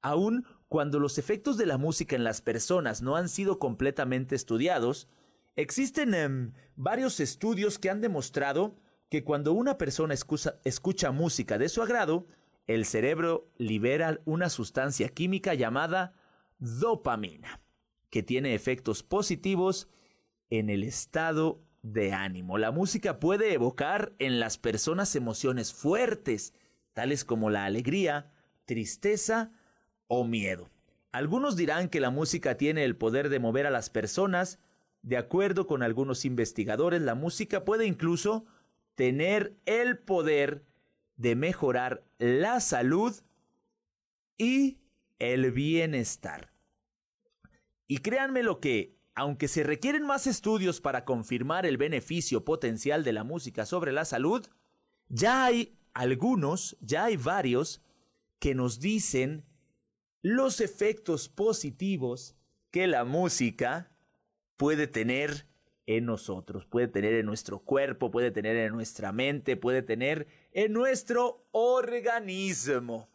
Aún 0.02 0.44
cuando 0.68 0.98
los 0.98 1.18
efectos 1.18 1.56
de 1.56 1.66
la 1.66 1.78
música 1.78 2.14
en 2.16 2.24
las 2.24 2.40
personas 2.40 3.02
no 3.02 3.16
han 3.16 3.28
sido 3.28 3.58
completamente 3.58 4.34
estudiados, 4.34 5.08
existen 5.56 6.14
em, 6.14 6.52
varios 6.76 7.20
estudios 7.20 7.78
que 7.78 7.90
han 7.90 8.00
demostrado 8.00 8.76
que 9.08 9.24
cuando 9.24 9.52
una 9.52 9.78
persona 9.78 10.14
escucha 10.14 11.10
música 11.10 11.58
de 11.58 11.68
su 11.68 11.82
agrado, 11.82 12.28
el 12.74 12.84
cerebro 12.84 13.50
libera 13.58 14.20
una 14.24 14.48
sustancia 14.48 15.08
química 15.08 15.54
llamada 15.54 16.14
dopamina, 16.58 17.60
que 18.10 18.22
tiene 18.22 18.54
efectos 18.54 19.02
positivos 19.02 19.88
en 20.50 20.70
el 20.70 20.84
estado 20.84 21.64
de 21.82 22.12
ánimo. 22.12 22.58
La 22.58 22.70
música 22.70 23.18
puede 23.18 23.54
evocar 23.54 24.12
en 24.20 24.38
las 24.38 24.56
personas 24.56 25.16
emociones 25.16 25.72
fuertes, 25.72 26.54
tales 26.92 27.24
como 27.24 27.50
la 27.50 27.64
alegría, 27.64 28.30
tristeza 28.66 29.50
o 30.06 30.24
miedo. 30.24 30.70
Algunos 31.10 31.56
dirán 31.56 31.88
que 31.88 31.98
la 31.98 32.10
música 32.10 32.56
tiene 32.56 32.84
el 32.84 32.96
poder 32.96 33.30
de 33.30 33.40
mover 33.40 33.66
a 33.66 33.70
las 33.70 33.90
personas. 33.90 34.60
De 35.02 35.16
acuerdo 35.16 35.66
con 35.66 35.82
algunos 35.82 36.24
investigadores, 36.24 37.02
la 37.02 37.16
música 37.16 37.64
puede 37.64 37.86
incluso 37.86 38.44
tener 38.94 39.56
el 39.66 39.98
poder 39.98 40.69
de 41.20 41.36
mejorar 41.36 42.02
la 42.18 42.60
salud 42.60 43.14
y 44.38 44.78
el 45.18 45.52
bienestar. 45.52 46.50
Y 47.86 47.98
créanme 47.98 48.42
lo 48.42 48.58
que, 48.58 48.96
aunque 49.14 49.46
se 49.46 49.62
requieren 49.62 50.06
más 50.06 50.26
estudios 50.26 50.80
para 50.80 51.04
confirmar 51.04 51.66
el 51.66 51.76
beneficio 51.76 52.42
potencial 52.46 53.04
de 53.04 53.12
la 53.12 53.22
música 53.22 53.66
sobre 53.66 53.92
la 53.92 54.06
salud, 54.06 54.46
ya 55.08 55.44
hay 55.44 55.78
algunos, 55.92 56.78
ya 56.80 57.04
hay 57.04 57.18
varios, 57.18 57.82
que 58.38 58.54
nos 58.54 58.80
dicen 58.80 59.44
los 60.22 60.62
efectos 60.62 61.28
positivos 61.28 62.34
que 62.70 62.86
la 62.86 63.04
música 63.04 63.92
puede 64.56 64.86
tener 64.86 65.46
en 65.84 66.06
nosotros, 66.06 66.64
puede 66.64 66.88
tener 66.88 67.12
en 67.12 67.26
nuestro 67.26 67.58
cuerpo, 67.58 68.10
puede 68.10 68.30
tener 68.30 68.56
en 68.56 68.72
nuestra 68.72 69.12
mente, 69.12 69.58
puede 69.58 69.82
tener 69.82 70.28
en 70.52 70.72
nuestro 70.72 71.46
organismo. 71.52 73.08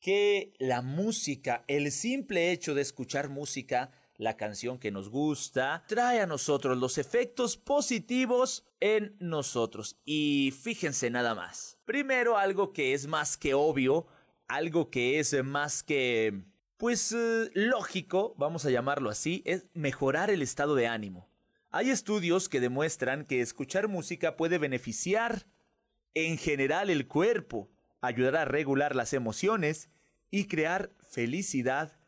que 0.00 0.52
la 0.58 0.82
música, 0.82 1.64
el 1.68 1.92
simple 1.92 2.50
hecho 2.50 2.74
de 2.74 2.82
escuchar 2.82 3.28
música, 3.28 3.92
la 4.16 4.36
canción 4.36 4.78
que 4.78 4.90
nos 4.90 5.08
gusta, 5.08 5.84
trae 5.86 6.20
a 6.20 6.26
nosotros 6.26 6.76
los 6.76 6.98
efectos 6.98 7.56
positivos 7.56 8.64
en 8.80 9.14
nosotros. 9.20 10.00
Y 10.04 10.52
fíjense 10.60 11.08
nada 11.08 11.36
más. 11.36 11.78
Primero, 11.84 12.36
algo 12.36 12.72
que 12.72 12.94
es 12.94 13.06
más 13.06 13.36
que 13.36 13.54
obvio, 13.54 14.08
algo 14.48 14.90
que 14.90 15.20
es 15.20 15.40
más 15.44 15.84
que, 15.84 16.42
pues, 16.78 17.12
eh, 17.12 17.50
lógico, 17.54 18.34
vamos 18.36 18.64
a 18.66 18.70
llamarlo 18.70 19.08
así, 19.08 19.42
es 19.46 19.66
mejorar 19.72 20.30
el 20.30 20.42
estado 20.42 20.74
de 20.74 20.88
ánimo. 20.88 21.28
Hay 21.70 21.90
estudios 21.90 22.48
que 22.48 22.60
demuestran 22.60 23.24
que 23.24 23.40
escuchar 23.40 23.86
música 23.86 24.36
puede 24.36 24.58
beneficiar 24.58 25.46
en 26.14 26.38
general 26.38 26.90
el 26.90 27.06
cuerpo, 27.06 27.70
ayudar 28.00 28.36
a 28.36 28.44
regular 28.44 28.96
las 28.96 29.12
emociones 29.12 29.90
y 30.30 30.46
crear 30.46 30.90
felicidad 31.00 31.98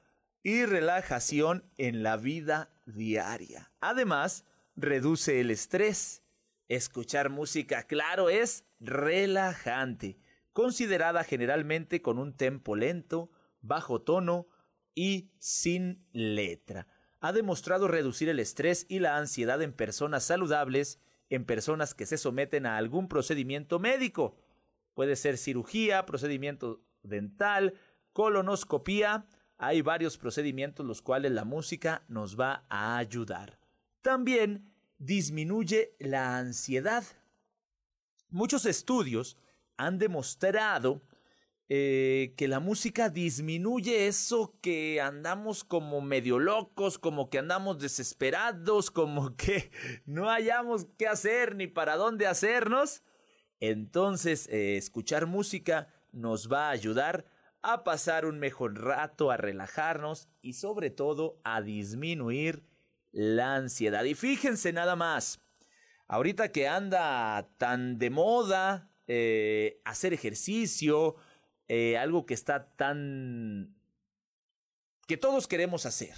y 0.42 0.66
relajación 0.66 1.70
en 1.78 2.02
la 2.02 2.16
vida 2.16 2.70
diaria. 2.86 3.72
Además, 3.80 4.44
reduce 4.76 5.40
el 5.40 5.50
estrés. 5.50 6.22
Escuchar 6.68 7.30
música, 7.30 7.86
claro, 7.86 8.30
es 8.30 8.64
relajante, 8.80 10.18
considerada 10.52 11.24
generalmente 11.24 12.02
con 12.02 12.18
un 12.18 12.36
tempo 12.36 12.76
lento, 12.76 13.30
bajo 13.60 14.02
tono 14.02 14.46
y 14.94 15.30
sin 15.38 16.06
letra. 16.12 16.86
Ha 17.20 17.32
demostrado 17.32 17.88
reducir 17.88 18.28
el 18.28 18.40
estrés 18.40 18.86
y 18.88 18.98
la 18.98 19.16
ansiedad 19.16 19.60
en 19.62 19.72
personas 19.72 20.24
saludables, 20.24 21.00
en 21.30 21.44
personas 21.44 21.94
que 21.94 22.06
se 22.06 22.18
someten 22.18 22.66
a 22.66 22.76
algún 22.76 23.08
procedimiento 23.08 23.78
médico. 23.78 24.37
Puede 24.94 25.16
ser 25.16 25.38
cirugía, 25.38 26.06
procedimiento 26.06 26.82
dental, 27.02 27.74
colonoscopía, 28.12 29.26
hay 29.58 29.82
varios 29.82 30.18
procedimientos 30.18 30.84
los 30.84 31.02
cuales 31.02 31.32
la 31.32 31.44
música 31.44 32.04
nos 32.08 32.38
va 32.38 32.64
a 32.68 32.96
ayudar. 32.96 33.58
También 34.02 34.72
disminuye 34.98 35.94
la 35.98 36.37
ansiedad. 36.38 37.04
Muchos 38.30 38.66
estudios 38.66 39.37
han 39.76 39.98
demostrado 39.98 41.02
eh, 41.76 42.34
que 42.37 42.46
la 42.46 42.60
música 42.60 43.08
disminuye 43.08 44.06
eso 44.06 44.56
que 44.60 45.00
andamos 45.00 45.64
como 45.64 46.00
medio 46.00 46.38
locos, 46.38 47.00
como 47.00 47.28
que 47.30 47.40
andamos 47.40 47.80
desesperados, 47.80 48.92
como 48.92 49.34
que 49.37 49.72
no 50.06 50.30
hayamos 50.30 50.87
qué 50.96 51.08
hacer 51.08 51.56
ni 51.56 51.66
para 51.66 51.96
dónde 51.96 52.28
hacernos. 52.28 53.02
Entonces, 53.58 54.46
eh, 54.52 54.76
escuchar 54.76 55.26
música 55.26 55.88
nos 56.12 56.48
va 56.52 56.68
a 56.68 56.70
ayudar 56.70 57.26
a 57.60 57.82
pasar 57.82 58.24
un 58.24 58.38
mejor 58.38 58.80
rato, 58.80 59.32
a 59.32 59.37
relajarnos 59.37 60.28
y 60.42 60.52
sobre 60.52 60.90
todo 60.90 61.40
a 61.42 61.60
disminuir 61.60 62.62
la 63.10 63.56
ansiedad. 63.56 64.04
Y 64.04 64.14
fíjense 64.14 64.72
nada 64.72 64.94
más, 64.94 65.40
ahorita 66.06 66.52
que 66.52 66.68
anda 66.68 67.48
tan 67.58 67.98
de 67.98 68.10
moda 68.10 68.92
eh, 69.08 69.80
hacer 69.84 70.12
ejercicio, 70.12 71.16
eh, 71.68 71.96
algo 71.98 72.27
que 72.27 72.35
está 72.35 72.74
tan... 72.77 73.74
que 75.07 75.16
todos 75.16 75.46
queremos 75.46 75.87
hacer. 75.87 76.14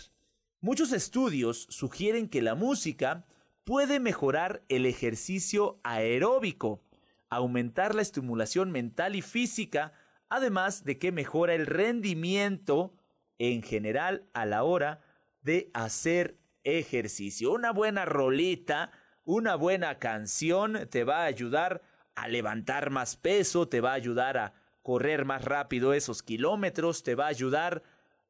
Muchos 0.61 0.93
estudios 0.93 1.67
sugieren 1.71 2.29
que 2.29 2.43
la 2.43 2.55
música 2.55 3.27
puede 3.65 4.01
mejorar 4.01 4.65
el 4.69 4.87
ejercicio 4.87 5.81
aeróbico, 5.85 6.83
aumentar 7.29 7.95
la 7.95 8.03
estimulación 8.03 8.71
mental 8.71 9.17
y 9.17 9.23
física, 9.23 9.93
además 10.29 10.85
de 10.85 10.99
que 10.99 11.13
mejora 11.13 11.55
el 11.55 11.67
rendimiento 11.67 12.95
en 13.39 13.63
general 13.63 14.29
a 14.33 14.47
la 14.47 14.65
hora 14.65 15.01
de 15.43 15.71
hacer 15.75 16.39
ejercicio. 16.65 17.53
Una 17.53 17.71
buena 17.71 18.05
rolita, 18.05 18.91
una 19.25 19.55
buena 19.55 19.99
canción 19.99 20.89
te 20.91 21.05
va 21.05 21.23
a 21.23 21.27
ayudar 21.27 21.83
a 22.15 22.29
levantar 22.29 22.91
más 22.91 23.17
peso, 23.17 23.69
te 23.69 23.81
va 23.81 23.91
a 23.91 23.95
ayudar 23.95 24.39
a 24.39 24.55
correr 24.87 25.25
más 25.25 25.44
rápido 25.44 25.94
esos 25.94 26.22
kilómetros, 26.22 27.03
te 27.03 27.16
va 27.16 27.25
a 27.25 27.31
ayudar 27.31 27.83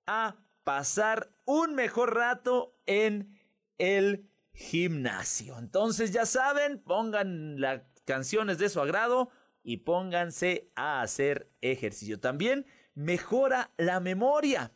a 0.06 0.36
pasar 0.64 1.28
un 1.44 1.74
mejor 1.74 2.14
rato 2.14 2.74
en 2.86 3.38
el 3.76 4.30
gimnasio. 4.54 5.58
Entonces 5.58 6.12
ya 6.12 6.24
saben, 6.24 6.78
pongan 6.78 7.60
las 7.60 7.82
canciones 8.06 8.56
de 8.56 8.70
su 8.70 8.80
agrado 8.80 9.28
y 9.62 9.76
pónganse 9.76 10.70
a 10.76 11.02
hacer 11.02 11.50
ejercicio. 11.60 12.20
También 12.20 12.64
mejora 12.94 13.70
la 13.76 14.00
memoria. 14.00 14.72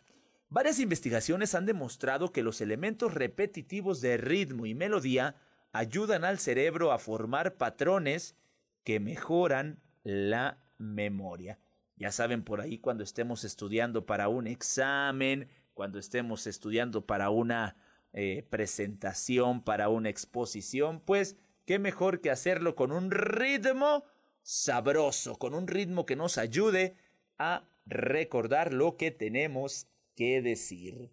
Varias 0.50 0.80
investigaciones 0.80 1.54
han 1.54 1.64
demostrado 1.64 2.30
que 2.30 2.42
los 2.42 2.60
elementos 2.60 3.14
repetitivos 3.14 4.02
de 4.02 4.18
ritmo 4.18 4.66
y 4.66 4.74
melodía 4.74 5.36
ayudan 5.72 6.26
al 6.26 6.40
cerebro 6.40 6.92
a 6.92 6.98
formar 6.98 7.54
patrones 7.54 8.36
que 8.84 9.00
mejoran 9.00 9.80
la 10.02 10.58
memoria. 10.76 11.58
Ya 12.00 12.10
saben, 12.10 12.42
por 12.42 12.62
ahí 12.62 12.78
cuando 12.78 13.04
estemos 13.04 13.44
estudiando 13.44 14.06
para 14.06 14.28
un 14.28 14.46
examen, 14.46 15.50
cuando 15.74 15.98
estemos 15.98 16.46
estudiando 16.46 17.04
para 17.04 17.28
una 17.28 17.76
eh, 18.14 18.46
presentación, 18.48 19.62
para 19.62 19.90
una 19.90 20.08
exposición, 20.08 21.00
pues 21.00 21.36
qué 21.66 21.78
mejor 21.78 22.22
que 22.22 22.30
hacerlo 22.30 22.74
con 22.74 22.90
un 22.90 23.10
ritmo 23.10 24.04
sabroso, 24.40 25.36
con 25.36 25.52
un 25.52 25.66
ritmo 25.66 26.06
que 26.06 26.16
nos 26.16 26.38
ayude 26.38 26.96
a 27.36 27.68
recordar 27.84 28.72
lo 28.72 28.96
que 28.96 29.10
tenemos 29.10 29.86
que 30.16 30.40
decir. 30.40 31.10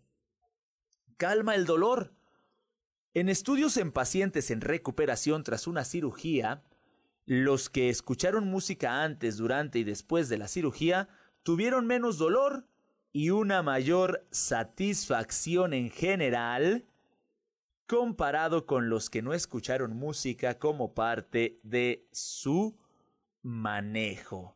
Calma 1.17 1.54
el 1.54 1.65
dolor. 1.65 2.13
En 3.13 3.28
estudios 3.28 3.76
en 3.76 3.91
pacientes 3.91 4.52
en 4.52 4.62
recuperación 4.62 5.43
tras 5.43 5.67
una 5.67 5.84
cirugía, 5.84 6.63
los 7.28 7.70
que 7.70 7.90
escucharon 7.90 8.48
música 8.48 9.04
antes, 9.04 9.36
durante 9.36 9.80
y 9.80 9.84
después 9.84 10.30
de 10.30 10.38
la 10.38 10.48
cirugía 10.48 11.10
tuvieron 11.44 11.86
menos 11.86 12.18
dolor 12.18 12.66
y 13.12 13.32
una 13.32 13.62
mayor 13.62 14.26
satisfacción 14.32 15.74
en 15.74 15.90
general 15.90 16.86
comparado 17.86 18.66
con 18.66 18.90
los 18.90 19.10
que 19.10 19.22
no 19.22 19.34
escucharon 19.34 19.96
música 19.98 20.58
como 20.58 20.94
parte 20.94 21.60
de 21.63 22.08
su 22.13 22.78
manejo. 23.42 24.56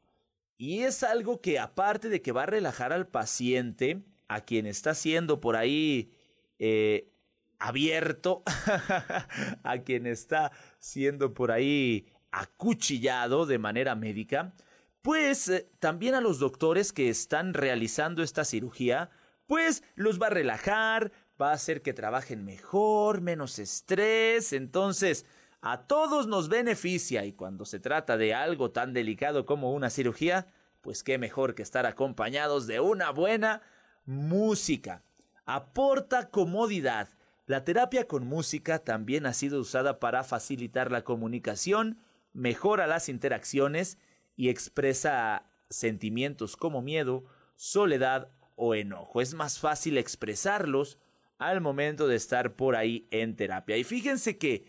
Y 0.57 0.83
es 0.83 1.03
algo 1.03 1.41
que 1.41 1.59
aparte 1.59 2.07
de 2.07 2.21
que 2.21 2.31
va 2.31 2.43
a 2.43 2.47
relajar 2.47 2.93
al 2.93 3.07
paciente, 3.07 4.01
a 4.29 4.41
quien 4.41 4.65
está 4.65 4.95
siendo 4.95 5.41
por 5.41 5.57
ahí 5.57 6.13
eh, 6.57 7.11
abierto, 7.59 8.43
a 9.63 9.77
quien 9.83 10.07
está 10.07 10.53
siendo 10.79 11.33
por 11.33 11.51
ahí 11.51 12.07
acuchillado 12.31 13.45
de 13.45 13.59
manera 13.59 13.95
médica, 13.95 14.53
pues 15.01 15.49
eh, 15.49 15.69
también 15.79 16.15
a 16.15 16.21
los 16.21 16.39
doctores 16.39 16.93
que 16.93 17.09
están 17.09 17.53
realizando 17.53 18.23
esta 18.23 18.45
cirugía, 18.45 19.09
pues 19.47 19.83
los 19.95 20.21
va 20.21 20.27
a 20.27 20.31
relajar, 20.31 21.11
va 21.41 21.51
a 21.51 21.55
hacer 21.55 21.81
que 21.81 21.93
trabajen 21.93 22.45
mejor, 22.45 23.21
menos 23.21 23.59
estrés, 23.59 24.53
entonces 24.53 25.25
a 25.61 25.85
todos 25.87 26.27
nos 26.27 26.49
beneficia 26.49 27.25
y 27.25 27.33
cuando 27.33 27.65
se 27.65 27.79
trata 27.79 28.17
de 28.17 28.33
algo 28.33 28.71
tan 28.71 28.93
delicado 28.93 29.45
como 29.45 29.73
una 29.73 29.89
cirugía, 29.89 30.47
pues 30.81 31.03
qué 31.03 31.17
mejor 31.17 31.53
que 31.53 31.61
estar 31.61 31.85
acompañados 31.85 32.65
de 32.65 32.79
una 32.79 33.11
buena 33.11 33.61
música. 34.05 35.03
Aporta 35.45 36.29
comodidad. 36.29 37.09
La 37.45 37.63
terapia 37.63 38.07
con 38.07 38.25
música 38.25 38.79
también 38.79 39.25
ha 39.25 39.33
sido 39.33 39.59
usada 39.59 39.99
para 39.99 40.23
facilitar 40.23 40.91
la 40.91 41.03
comunicación, 41.03 41.99
mejora 42.33 42.87
las 42.87 43.09
interacciones 43.09 43.97
y 44.35 44.49
expresa 44.49 45.45
sentimientos 45.69 46.55
como 46.57 46.81
miedo, 46.81 47.25
soledad 47.55 48.31
o 48.55 48.75
enojo. 48.75 49.21
Es 49.21 49.33
más 49.33 49.59
fácil 49.59 49.97
expresarlos 49.97 50.99
al 51.37 51.61
momento 51.61 52.07
de 52.07 52.15
estar 52.15 52.55
por 52.55 52.75
ahí 52.75 53.07
en 53.11 53.35
terapia. 53.35 53.77
Y 53.77 53.83
fíjense 53.83 54.37
que 54.37 54.65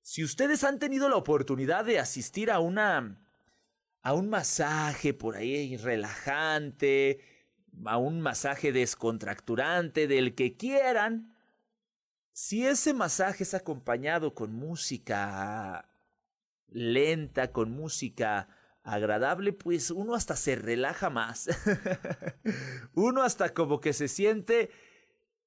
si 0.00 0.22
ustedes 0.22 0.64
han 0.64 0.78
tenido 0.78 1.08
la 1.08 1.16
oportunidad 1.16 1.84
de 1.84 1.98
asistir 1.98 2.50
a 2.50 2.60
una 2.60 3.20
a 4.02 4.12
un 4.12 4.28
masaje 4.28 5.14
por 5.14 5.34
ahí 5.34 5.78
relajante, 5.78 7.20
a 7.86 7.96
un 7.96 8.20
masaje 8.20 8.70
descontracturante 8.70 10.06
del 10.06 10.34
que 10.34 10.58
quieran, 10.58 11.34
si 12.32 12.66
ese 12.66 12.92
masaje 12.92 13.44
es 13.44 13.54
acompañado 13.54 14.34
con 14.34 14.52
música 14.52 15.88
lenta, 16.74 17.52
con 17.52 17.70
música 17.70 18.48
agradable, 18.82 19.54
pues 19.54 19.90
uno 19.90 20.14
hasta 20.14 20.36
se 20.36 20.56
relaja 20.56 21.08
más. 21.08 21.48
uno 22.94 23.22
hasta 23.22 23.54
como 23.54 23.80
que 23.80 23.94
se 23.94 24.08
siente 24.08 24.70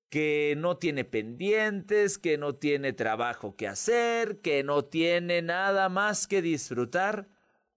que 0.10 0.56
no 0.58 0.78
tiene 0.78 1.04
pendientes, 1.04 2.18
que 2.18 2.38
no 2.38 2.56
tiene 2.56 2.94
trabajo 2.94 3.56
que 3.56 3.68
hacer, 3.68 4.40
que 4.42 4.64
no 4.64 4.86
tiene 4.86 5.42
nada 5.42 5.90
más 5.90 6.28
que 6.28 6.42
disfrutar 6.42 7.28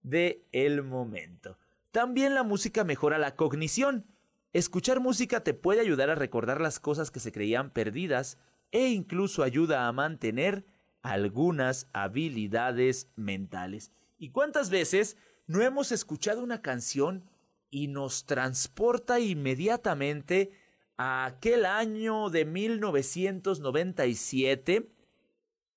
de 0.01 0.47
el 0.51 0.81
momento. 0.81 1.57
También 1.91 2.33
la 2.33 2.43
música 2.43 2.83
mejora 2.83 3.17
la 3.17 3.35
cognición. 3.35 4.07
Escuchar 4.53 4.99
música 4.99 5.43
te 5.43 5.53
puede 5.53 5.81
ayudar 5.81 6.09
a 6.09 6.15
recordar 6.15 6.61
las 6.61 6.79
cosas 6.79 7.11
que 7.11 7.19
se 7.19 7.31
creían 7.31 7.69
perdidas 7.71 8.37
e 8.71 8.87
incluso 8.89 9.43
ayuda 9.43 9.87
a 9.87 9.91
mantener 9.91 10.65
algunas 11.01 11.87
habilidades 11.93 13.07
mentales. 13.15 13.91
¿Y 14.17 14.29
cuántas 14.29 14.69
veces 14.69 15.17
no 15.47 15.61
hemos 15.61 15.91
escuchado 15.91 16.41
una 16.43 16.61
canción 16.61 17.25
y 17.69 17.87
nos 17.87 18.25
transporta 18.25 19.19
inmediatamente 19.19 20.51
a 20.97 21.25
aquel 21.25 21.65
año 21.65 22.29
de 22.29 22.45
1997 22.45 24.87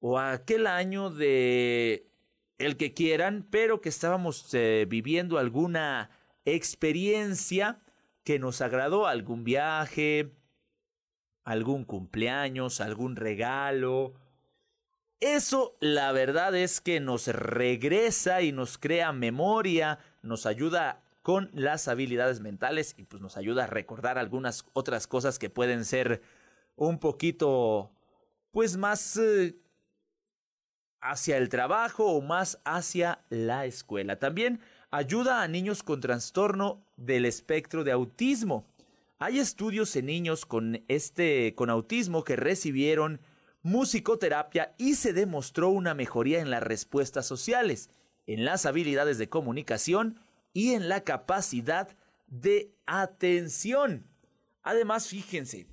o 0.01 0.19
a 0.19 0.33
aquel 0.33 0.67
año 0.67 1.09
de 1.11 2.11
el 2.59 2.77
que 2.77 2.95
quieran, 2.95 3.47
pero 3.51 3.81
que 3.81 3.89
estábamos 3.89 4.53
eh, 4.55 4.87
viviendo 4.89 5.39
alguna 5.39 6.11
experiencia 6.45 7.81
que 8.23 8.39
nos 8.39 8.61
agradó, 8.61 9.07
algún 9.07 9.45
viaje, 9.45 10.33
algún 11.43 11.85
cumpleaños, 11.85 12.81
algún 12.81 13.17
regalo. 13.17 14.15
Eso 15.21 15.77
la 15.81 16.13
verdad 16.13 16.55
es 16.55 16.81
que 16.81 17.01
nos 17.01 17.29
regresa 17.29 18.43
y 18.43 18.53
nos 18.53 18.79
crea 18.79 19.13
memoria, 19.13 19.99
nos 20.23 20.47
ayuda 20.47 21.03
con 21.23 21.51
las 21.55 21.89
habilidades 21.89 22.41
mentales 22.41 22.95
y 22.99 23.05
pues 23.05 23.23
nos 23.23 23.39
ayuda 23.39 23.65
a 23.65 23.67
recordar 23.67 24.19
algunas 24.19 24.67
otras 24.75 25.07
cosas 25.07 25.39
que 25.39 25.49
pueden 25.49 25.87
ser 25.87 26.21
un 26.77 26.99
poquito 26.99 27.91
pues 28.51 28.77
más 28.77 29.17
eh, 29.17 29.57
hacia 31.01 31.39
el 31.39 31.49
trabajo 31.49 32.05
o 32.07 32.21
más 32.21 32.61
hacia 32.65 33.25
la 33.31 33.65
escuela. 33.65 34.19
También 34.19 34.61
ayuda 34.91 35.43
a 35.43 35.49
niños 35.49 35.83
con 35.83 36.01
trastorno 36.01 36.85
del 36.97 37.25
espectro 37.25 37.85
de 37.85 37.93
autismo. 37.93 38.67
Hay 39.19 39.39
estudios 39.39 39.97
en 39.97 40.07
niños 40.07 40.45
con 40.45 40.85
este 40.89 41.55
con 41.55 41.71
autismo 41.71 42.23
que 42.23 42.37
recibieron 42.37 43.21
musicoterapia 43.65 44.75
y 44.79 44.95
se 44.95 45.13
demostró 45.13 45.71
una 45.71 45.95
mejoría 45.95 46.41
en 46.41 46.51
las 46.51 46.63
respuestas 46.63 47.27
sociales, 47.27 47.91
en 48.27 48.45
las 48.45 48.67
habilidades 48.67 49.19
de 49.19 49.31
comunicación 49.31 50.21
y 50.53 50.75
en 50.75 50.89
la 50.89 51.03
capacidad 51.03 51.89
de 52.27 52.75
atención. 52.87 54.07
Además, 54.63 55.09
fíjense, 55.09 55.67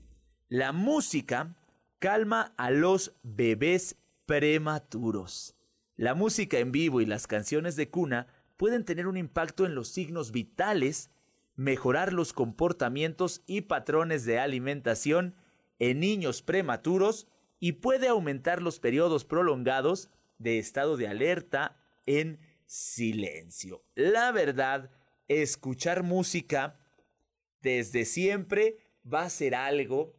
la 0.47 0.71
música 0.71 1.55
calma 1.99 2.53
a 2.57 2.71
los 2.71 3.13
bebés 3.23 3.97
prematuros. 4.25 5.55
La 5.97 6.15
música 6.15 6.59
en 6.59 6.71
vivo 6.71 7.01
y 7.01 7.05
las 7.05 7.27
canciones 7.27 7.75
de 7.75 7.89
cuna 7.89 8.27
pueden 8.55 8.85
tener 8.85 9.05
un 9.05 9.17
impacto 9.17 9.65
en 9.65 9.75
los 9.75 9.89
signos 9.89 10.31
vitales, 10.31 11.09
mejorar 11.55 12.13
los 12.13 12.31
comportamientos 12.31 13.43
y 13.47 13.61
patrones 13.61 14.23
de 14.23 14.39
alimentación 14.39 15.35
en 15.77 15.99
niños 15.99 16.41
prematuros 16.41 17.27
y 17.61 17.73
puede 17.73 18.07
aumentar 18.07 18.61
los 18.61 18.79
periodos 18.79 19.23
prolongados 19.23 20.09
de 20.39 20.57
estado 20.57 20.97
de 20.97 21.07
alerta 21.07 21.77
en 22.07 22.39
silencio. 22.65 23.85
La 23.93 24.31
verdad, 24.31 24.89
escuchar 25.27 26.01
música 26.01 26.79
desde 27.61 28.05
siempre 28.05 28.77
va 29.05 29.21
a 29.21 29.29
ser 29.29 29.53
algo 29.53 30.15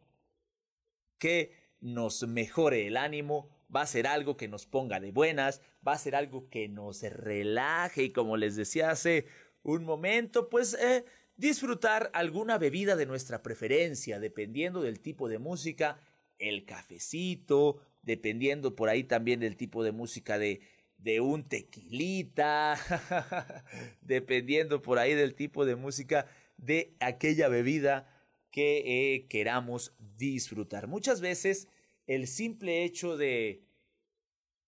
que 1.19 1.51
nos 1.81 2.25
mejore 2.25 2.87
el 2.87 2.95
ánimo, 2.95 3.49
va 3.75 3.81
a 3.81 3.87
ser 3.87 4.07
algo 4.07 4.37
que 4.37 4.47
nos 4.47 4.65
ponga 4.65 5.01
de 5.01 5.11
buenas, 5.11 5.61
va 5.85 5.91
a 5.91 5.97
ser 5.97 6.15
algo 6.15 6.49
que 6.49 6.69
nos 6.69 7.01
relaje 7.01 8.03
y 8.03 8.11
como 8.11 8.37
les 8.37 8.55
decía 8.55 8.89
hace 8.89 9.25
un 9.63 9.83
momento, 9.83 10.47
pues 10.47 10.75
eh, 10.75 11.03
disfrutar 11.35 12.09
alguna 12.13 12.57
bebida 12.57 12.95
de 12.95 13.05
nuestra 13.05 13.43
preferencia, 13.43 14.21
dependiendo 14.21 14.81
del 14.81 15.01
tipo 15.01 15.27
de 15.27 15.39
música, 15.39 15.99
el 16.39 16.65
cafecito, 16.65 17.81
dependiendo 18.01 18.75
por 18.75 18.89
ahí 18.89 19.03
también 19.03 19.39
del 19.39 19.55
tipo 19.55 19.83
de 19.83 19.91
música 19.91 20.37
de, 20.37 20.61
de 20.97 21.19
un 21.21 21.43
tequilita, 21.43 22.77
dependiendo 24.01 24.81
por 24.81 24.99
ahí 24.99 25.13
del 25.13 25.35
tipo 25.35 25.65
de 25.65 25.75
música 25.75 26.27
de 26.57 26.95
aquella 26.99 27.47
bebida 27.47 28.09
que 28.51 29.15
eh, 29.15 29.27
queramos 29.27 29.95
disfrutar. 29.99 30.87
Muchas 30.87 31.21
veces 31.21 31.67
el 32.07 32.27
simple 32.27 32.83
hecho 32.83 33.17
de 33.17 33.63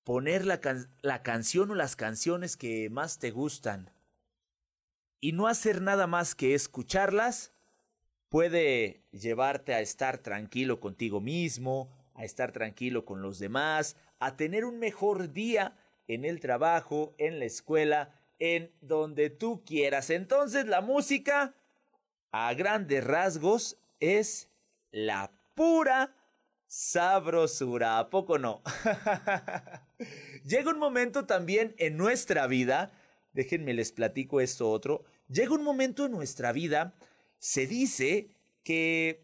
poner 0.03 0.45
la, 0.45 0.59
la 1.01 1.23
canción 1.23 1.71
o 1.71 1.75
las 1.75 1.95
canciones 1.95 2.57
que 2.57 2.89
más 2.89 3.19
te 3.19 3.31
gustan 3.31 3.91
y 5.19 5.31
no 5.31 5.47
hacer 5.47 5.81
nada 5.81 6.05
más 6.05 6.35
que 6.35 6.53
escucharlas, 6.53 7.54
puede 8.35 9.01
llevarte 9.13 9.73
a 9.73 9.79
estar 9.79 10.17
tranquilo 10.17 10.81
contigo 10.81 11.21
mismo, 11.21 11.89
a 12.15 12.25
estar 12.25 12.51
tranquilo 12.51 13.05
con 13.05 13.21
los 13.21 13.39
demás, 13.39 13.95
a 14.19 14.35
tener 14.35 14.65
un 14.65 14.77
mejor 14.77 15.31
día 15.31 15.77
en 16.09 16.25
el 16.25 16.41
trabajo, 16.41 17.15
en 17.17 17.39
la 17.39 17.45
escuela, 17.45 18.13
en 18.37 18.73
donde 18.81 19.29
tú 19.29 19.63
quieras. 19.63 20.09
Entonces 20.09 20.65
la 20.65 20.81
música, 20.81 21.55
a 22.33 22.53
grandes 22.55 23.05
rasgos, 23.05 23.77
es 24.01 24.49
la 24.91 25.31
pura 25.53 26.13
sabrosura, 26.67 27.99
¿a 27.99 28.09
poco 28.09 28.37
no? 28.37 28.61
llega 30.43 30.71
un 30.71 30.79
momento 30.79 31.25
también 31.25 31.73
en 31.77 31.95
nuestra 31.95 32.47
vida, 32.47 32.91
déjenme 33.31 33.73
les 33.73 33.93
platico 33.93 34.41
esto 34.41 34.69
otro, 34.69 35.05
llega 35.29 35.53
un 35.53 35.63
momento 35.63 36.07
en 36.07 36.11
nuestra 36.11 36.51
vida, 36.51 36.93
se 37.45 37.67
dice 37.67 38.27
que 38.63 39.23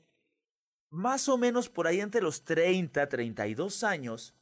más 0.92 1.28
o 1.28 1.40
menos 1.40 1.70
por 1.70 1.88
ahí 1.88 2.02
entre 2.02 2.22
los 2.22 2.44
30, 2.44 3.10
32 3.10 3.84
años, 3.84 4.36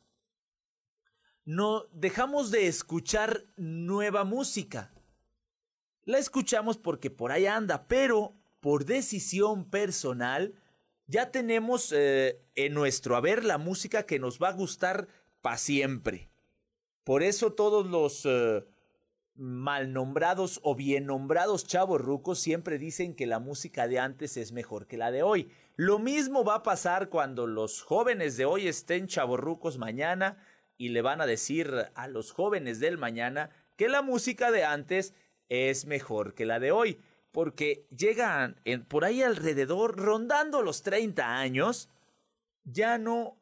no 1.45 1.85
dejamos 1.93 2.51
de 2.51 2.67
escuchar 2.67 3.45
nueva 3.55 4.25
música. 4.25 4.91
La 6.03 6.17
escuchamos 6.17 6.77
porque 6.77 7.09
por 7.09 7.31
ahí 7.31 7.45
anda, 7.45 7.87
pero 7.87 8.35
por 8.59 8.83
decisión 8.83 9.69
personal, 9.69 10.55
ya 11.07 11.31
tenemos 11.31 11.93
eh, 11.95 12.41
en 12.55 12.73
nuestro 12.73 13.15
haber 13.15 13.45
la 13.45 13.57
música 13.57 14.05
que 14.05 14.19
nos 14.19 14.39
va 14.39 14.49
a 14.49 14.53
gustar 14.53 15.07
para 15.41 15.57
siempre. 15.57 16.29
Por 17.05 17.23
eso 17.23 17.53
todos 17.53 17.87
los 17.87 18.25
eh, 18.25 18.61
mal 19.39 19.93
nombrados 19.93 20.59
o 20.63 20.75
bien 20.75 21.05
nombrados 21.05 21.65
chavos 21.65 22.01
rucos 22.01 22.39
siempre 22.39 22.77
dicen 22.77 23.15
que 23.15 23.25
la 23.25 23.39
música 23.39 23.87
de 23.87 23.97
antes 23.97 24.35
es 24.37 24.51
mejor 24.51 24.85
que 24.85 24.97
la 24.97 25.11
de 25.11 25.23
hoy. 25.23 25.49
Lo 25.77 25.97
mismo 25.97 26.43
va 26.43 26.55
a 26.55 26.63
pasar 26.63 27.09
cuando 27.09 27.47
los 27.47 27.81
jóvenes 27.81 28.35
de 28.35 28.45
hoy 28.45 28.67
estén 28.67 29.07
chavorrucos 29.07 29.77
mañana 29.77 30.37
y 30.77 30.89
le 30.89 31.01
van 31.01 31.21
a 31.21 31.25
decir 31.25 31.73
a 31.95 32.07
los 32.07 32.31
jóvenes 32.31 32.79
del 32.79 32.97
mañana 32.97 33.49
que 33.77 33.87
la 33.87 34.01
música 34.01 34.51
de 34.51 34.65
antes 34.65 35.13
es 35.47 35.85
mejor 35.85 36.33
que 36.33 36.45
la 36.45 36.59
de 36.59 36.71
hoy 36.71 36.99
porque 37.31 37.85
llegan 37.95 38.59
por 38.87 39.05
ahí 39.05 39.21
alrededor, 39.21 39.97
rondando 39.97 40.61
los 40.61 40.81
30 40.81 41.37
años, 41.37 41.89
ya 42.63 42.97
no, 42.97 43.37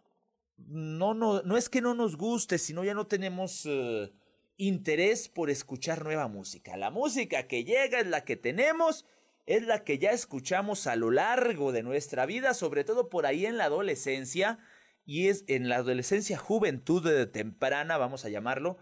no, 0.58 1.14
no, 1.14 1.42
no 1.42 1.58
es 1.58 1.70
que 1.70 1.82
no 1.82 1.94
nos 1.94 2.18
guste, 2.18 2.58
sino 2.58 2.84
ya 2.84 2.94
no 2.94 3.08
tenemos 3.08 3.64
eh, 3.66 4.12
interés 4.58 5.30
por 5.30 5.50
escuchar 5.50 6.04
nueva 6.04 6.28
música. 6.28 6.76
La 6.78 6.92
música 6.92 7.48
que 7.48 7.64
llega 7.64 8.00
es 8.00 8.08
la 8.08 8.26
que 8.26 8.36
tenemos, 8.36 9.06
es 9.46 9.64
la 9.64 9.84
que 9.84 9.98
ya 9.98 10.12
escuchamos 10.12 10.88
a 10.88 10.96
lo 10.96 11.12
largo 11.12 11.72
de 11.72 11.84
nuestra 11.84 12.26
vida, 12.26 12.54
sobre 12.54 12.84
todo 12.84 13.10
por 13.10 13.26
ahí 13.26 13.46
en 13.46 13.58
la 13.58 13.66
adolescencia, 13.66 14.60
y 15.06 15.30
es 15.30 15.46
en 15.48 15.70
la 15.70 15.78
adolescencia, 15.78 16.38
juventud 16.38 17.30
temprana, 17.30 17.98
vamos 17.98 18.26
a 18.26 18.30
llamarlo, 18.30 18.78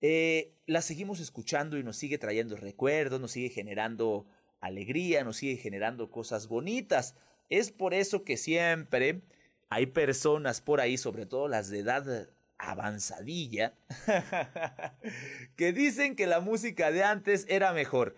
eh, 0.00 0.54
la 0.66 0.82
seguimos 0.82 1.18
escuchando 1.20 1.78
y 1.78 1.82
nos 1.82 1.96
sigue 1.96 2.18
trayendo 2.18 2.56
recuerdos, 2.56 3.20
nos 3.20 3.32
sigue 3.32 3.48
generando 3.48 4.26
alegría, 4.60 5.24
nos 5.24 5.38
sigue 5.38 5.56
generando 5.56 6.10
cosas 6.10 6.46
bonitas. 6.48 7.16
Es 7.48 7.72
por 7.72 7.94
eso 7.94 8.22
que 8.22 8.36
siempre 8.36 9.22
hay 9.68 9.86
personas 9.86 10.60
por 10.60 10.80
ahí, 10.80 10.98
sobre 10.98 11.26
todo 11.26 11.48
las 11.48 11.70
de 11.70 11.80
edad 11.80 12.28
avanzadilla, 12.58 13.74
que 15.56 15.72
dicen 15.72 16.16
que 16.16 16.26
la 16.26 16.40
música 16.40 16.90
de 16.90 17.04
antes 17.04 17.46
era 17.48 17.72
mejor. 17.72 18.16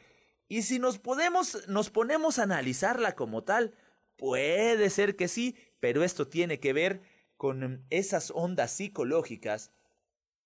Y 0.49 0.63
si 0.63 0.79
nos 0.79 0.99
podemos, 0.99 1.69
nos 1.69 1.91
ponemos 1.91 2.39
a 2.39 2.45
analizarla 2.45 3.15
como 3.15 3.45
tal, 3.45 3.75
puede 4.17 4.91
ser 4.91 5.17
que 5.17 5.29
sí, 5.29 5.57
pero 5.81 6.03
esto 6.03 6.27
tiene 6.29 6.59
que 6.61 6.73
ver 6.73 7.01
con 7.37 7.85
esas 7.91 8.33
ondas 8.35 8.73
psicológicas 8.73 9.71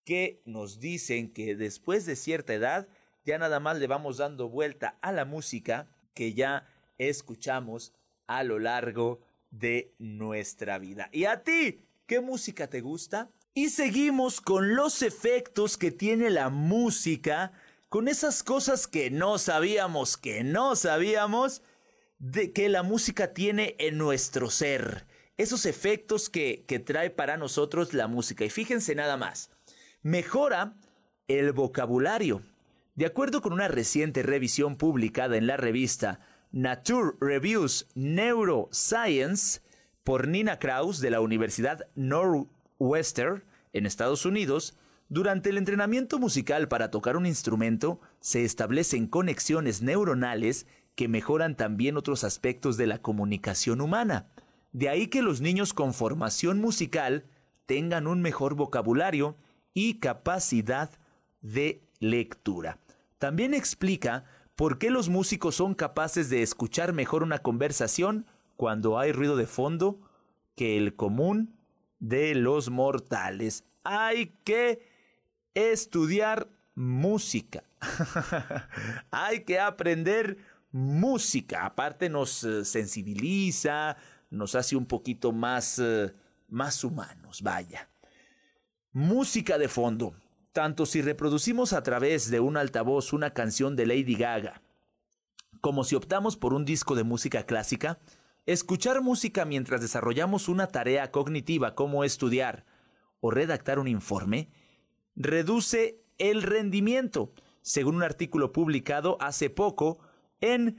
que 0.05 0.43
nos 0.45 0.81
dicen 0.81 1.33
que 1.33 1.55
después 1.55 2.07
de 2.07 2.17
cierta 2.17 2.55
edad 2.55 2.89
ya 3.25 3.39
nada 3.39 3.61
más 3.61 3.79
le 3.79 3.87
vamos 3.87 4.19
dando 4.19 4.49
vuelta 4.49 4.99
a 5.01 5.13
la 5.13 5.25
música 5.25 5.89
que 6.15 6.35
ya 6.35 6.67
escuchamos 6.99 7.93
a 8.27 8.43
lo 8.43 8.59
largo 8.59 9.21
de 9.51 9.95
nuestra 9.99 10.79
vida. 10.79 11.09
¿Y 11.13 11.25
a 11.27 11.43
ti? 11.43 11.85
¿Qué 12.07 12.21
música 12.21 12.69
te 12.69 12.81
gusta? 12.81 13.31
Y 13.55 13.69
seguimos 13.69 14.41
con 14.41 14.77
los 14.77 15.03
efectos 15.03 15.77
que 15.77 15.91
tiene 15.91 16.31
la 16.31 16.49
música, 16.49 17.53
con 17.91 18.09
esas 18.09 18.43
cosas 18.43 18.87
que 18.87 19.11
no 19.11 19.37
sabíamos, 19.37 20.17
que 20.17 20.43
no 20.43 20.75
sabíamos, 20.75 21.61
de 22.19 22.53
que 22.53 22.71
la 22.71 22.83
música 22.83 23.35
tiene 23.35 23.77
en 23.79 23.99
nuestro 23.99 24.49
ser, 24.49 25.07
esos 25.37 25.67
efectos 25.67 26.31
que, 26.31 26.65
que 26.67 26.79
trae 26.79 27.11
para 27.11 27.37
nosotros 27.37 27.93
la 27.93 28.07
música. 28.07 28.47
Y 28.47 28.49
fíjense 28.49 28.95
nada 28.95 29.19
más, 29.19 29.51
mejora 30.01 30.75
el 31.29 31.53
vocabulario. 31.53 32.43
De 32.95 33.05
acuerdo 33.05 33.43
con 33.43 33.53
una 33.53 33.69
reciente 33.69 34.23
revisión 34.23 34.77
publicada 34.77 35.37
en 35.37 35.47
la 35.47 35.59
revista 35.59 36.21
Nature 36.53 37.17
Reviews 37.21 37.87
Neuroscience 37.95 39.61
por 40.05 40.27
Nina 40.27 40.59
Kraus 40.59 41.01
de 41.01 41.11
la 41.11 41.21
Universidad 41.21 41.87
Northwestern 42.83 43.45
en 43.73 43.87
Estados 43.87 44.27
Unidos, 44.27 44.77
durante 45.09 45.51
el 45.51 45.59
entrenamiento 45.59 46.19
musical 46.19 46.69
para 46.69 46.91
tocar 46.91 47.17
un 47.17 47.27
instrumento 47.27 48.01
se 48.21 48.45
establecen 48.45 49.07
conexiones 49.07 49.83
neuronales 49.83 50.67
que 50.95 51.09
mejoran 51.09 51.57
también 51.57 51.97
otros 51.97 52.25
aspectos 52.25 52.77
de 52.77 52.87
la 52.87 52.99
comunicación 52.99 53.81
humana. 53.81 54.29
De 54.73 54.89
ahí 54.89 55.09
que 55.09 55.23
los 55.23 55.41
niños 55.41 55.75
con 55.75 55.95
formación 55.95 56.61
musical 56.61 57.25
tengan 57.67 58.07
un 58.07 58.21
mejor 58.21 58.55
vocabulario 58.55 59.37
y 59.75 60.01
capacidad 60.01 60.91
de 61.41 61.83
lectura. 61.99 62.79
También 63.19 63.55
explica 63.55 64.25
por 64.57 64.79
qué 64.79 64.91
los 64.91 65.09
músicos 65.09 65.57
son 65.57 65.75
capaces 65.75 66.31
de 66.31 66.43
escuchar 66.43 66.93
mejor 66.93 67.23
una 67.23 67.39
conversación 67.39 68.27
cuando 68.57 68.99
hay 68.99 69.13
ruido 69.13 69.37
de 69.37 69.47
fondo 69.47 70.01
que 70.55 70.77
el 70.77 70.95
común 70.95 71.62
de 72.03 72.35
los 72.35 72.69
mortales. 72.69 73.65
Hay 73.85 74.35
que 74.45 74.83
estudiar 75.55 76.49
música. 76.75 77.63
hay 79.11 79.45
que 79.45 79.61
aprender 79.61 80.37
música. 80.73 81.65
Aparte 81.65 82.11
nos 82.11 82.43
eh, 82.43 82.65
sensibiliza, 82.65 83.97
nos 84.31 84.57
hace 84.57 84.75
un 84.75 84.87
poquito 84.87 85.31
más, 85.33 85.79
eh, 85.79 86.13
más 86.49 86.83
humanos, 86.83 87.41
vaya. 87.41 87.89
Música 88.93 89.57
de 89.57 89.69
fondo. 89.69 90.13
Tanto 90.53 90.87
si 90.87 91.03
reproducimos 91.03 91.73
a 91.73 91.83
través 91.83 92.31
de 92.31 92.41
un 92.41 92.57
altavoz 92.57 93.13
una 93.13 93.33
canción 93.33 93.77
de 93.77 93.87
Lady 93.87 94.17
Gaga, 94.17 94.61
como 95.61 95.85
si 95.85 95.95
optamos 95.95 96.37
por 96.37 96.53
un 96.53 96.65
disco 96.65 96.95
de 96.95 97.05
música 97.05 97.47
clásica, 97.47 98.01
escuchar 98.47 99.03
música 99.03 99.45
mientras 99.45 99.81
desarrollamos 99.81 100.49
una 100.49 100.69
tarea 100.69 101.11
cognitiva 101.11 101.75
como 101.75 102.05
estudiar 102.05 102.65
o 103.21 103.31
redactar 103.31 103.79
un 103.79 103.89
informe, 103.89 104.51
reduce 105.15 106.03
el 106.19 106.43
rendimiento, 106.43 107.33
según 107.63 107.97
un 107.97 108.03
artículo 108.03 108.53
publicado 108.53 109.17
hace 109.21 109.51
poco 109.51 109.99
en 110.41 110.79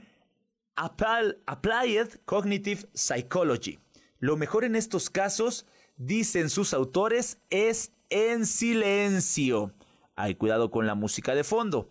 Applied 0.76 2.08
Cognitive 2.24 2.88
Psychology. 2.92 3.78
Lo 4.18 4.36
mejor 4.36 4.64
en 4.64 4.76
estos 4.76 5.10
casos, 5.10 5.66
dicen 5.96 6.50
sus 6.50 6.74
autores, 6.74 7.38
es 7.50 7.92
en 8.10 8.46
silencio. 8.46 9.72
Hay 10.16 10.34
cuidado 10.34 10.70
con 10.70 10.86
la 10.86 10.94
música 10.94 11.34
de 11.34 11.44
fondo. 11.44 11.90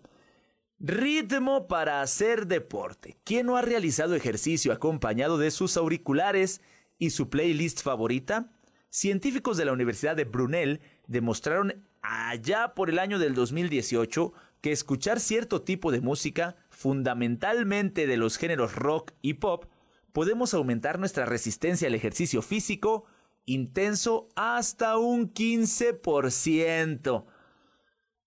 Ritmo 0.78 1.68
para 1.68 2.02
hacer 2.02 2.46
deporte. 2.46 3.16
¿Quién 3.24 3.46
no 3.46 3.56
ha 3.56 3.62
realizado 3.62 4.14
ejercicio 4.14 4.72
acompañado 4.72 5.38
de 5.38 5.50
sus 5.50 5.76
auriculares 5.76 6.60
y 6.98 7.10
su 7.10 7.30
playlist 7.30 7.82
favorita? 7.82 8.50
Científicos 8.90 9.56
de 9.56 9.64
la 9.64 9.72
Universidad 9.72 10.16
de 10.16 10.24
Brunel 10.24 10.80
demostraron 11.06 11.84
allá 12.02 12.74
por 12.74 12.90
el 12.90 12.98
año 12.98 13.18
del 13.18 13.34
2018 13.34 14.32
que 14.60 14.72
escuchar 14.72 15.20
cierto 15.20 15.62
tipo 15.62 15.92
de 15.92 16.00
música, 16.00 16.56
fundamentalmente 16.70 18.06
de 18.06 18.16
los 18.16 18.36
géneros 18.36 18.74
rock 18.74 19.12
y 19.22 19.34
pop, 19.34 19.66
podemos 20.12 20.54
aumentar 20.54 20.98
nuestra 20.98 21.26
resistencia 21.26 21.88
al 21.88 21.94
ejercicio 21.94 22.40
físico 22.40 23.04
intenso 23.46 24.28
hasta 24.36 24.96
un 24.96 25.32
15%. 25.32 27.24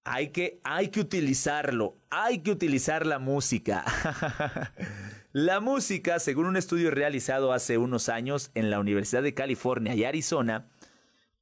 Hay 0.10 0.30
que, 0.30 0.62
hay 0.64 0.88
que 0.88 1.02
utilizarlo, 1.02 1.98
hay 2.10 2.40
que 2.40 2.52
utilizar 2.52 3.06
la 3.06 3.20
música. 3.20 3.84
la 5.34 5.60
música, 5.60 6.20
según 6.20 6.46
un 6.46 6.56
estudio 6.56 6.92
realizado 6.92 7.52
hace 7.52 7.78
unos 7.78 8.08
años 8.08 8.50
en 8.56 8.70
la 8.70 8.80
Universidad 8.80 9.22
de 9.22 9.34
California 9.34 9.96
y 9.96 10.06
Arizona, 10.06 10.70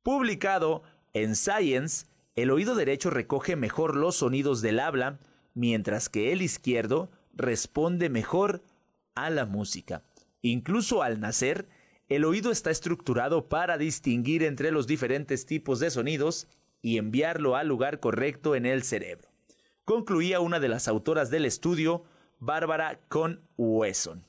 publicado 0.01 0.81
en 1.13 1.35
Science, 1.35 2.07
el 2.35 2.49
oído 2.49 2.73
derecho 2.73 3.11
recoge 3.11 3.55
mejor 3.55 3.95
los 3.95 4.15
sonidos 4.15 4.63
del 4.63 4.79
habla, 4.79 5.19
mientras 5.53 6.09
que 6.09 6.31
el 6.31 6.41
izquierdo 6.41 7.11
responde 7.33 8.09
mejor 8.09 8.63
a 9.13 9.29
la 9.29 9.45
música. 9.45 10.01
Incluso 10.41 11.03
al 11.03 11.19
nacer, 11.19 11.67
el 12.09 12.25
oído 12.25 12.51
está 12.51 12.71
estructurado 12.71 13.47
para 13.47 13.77
distinguir 13.77 14.43
entre 14.43 14.71
los 14.71 14.87
diferentes 14.87 15.45
tipos 15.45 15.79
de 15.79 15.91
sonidos 15.91 16.47
y 16.81 16.97
enviarlo 16.97 17.55
al 17.55 17.67
lugar 17.67 17.99
correcto 17.99 18.55
en 18.55 18.65
el 18.65 18.83
cerebro. 18.83 19.29
Concluía 19.85 20.39
una 20.39 20.59
de 20.59 20.69
las 20.69 20.87
autoras 20.87 21.29
del 21.29 21.45
estudio, 21.45 22.05
Bárbara 22.39 22.99
Con 23.07 23.41
Wesson. 23.57 24.25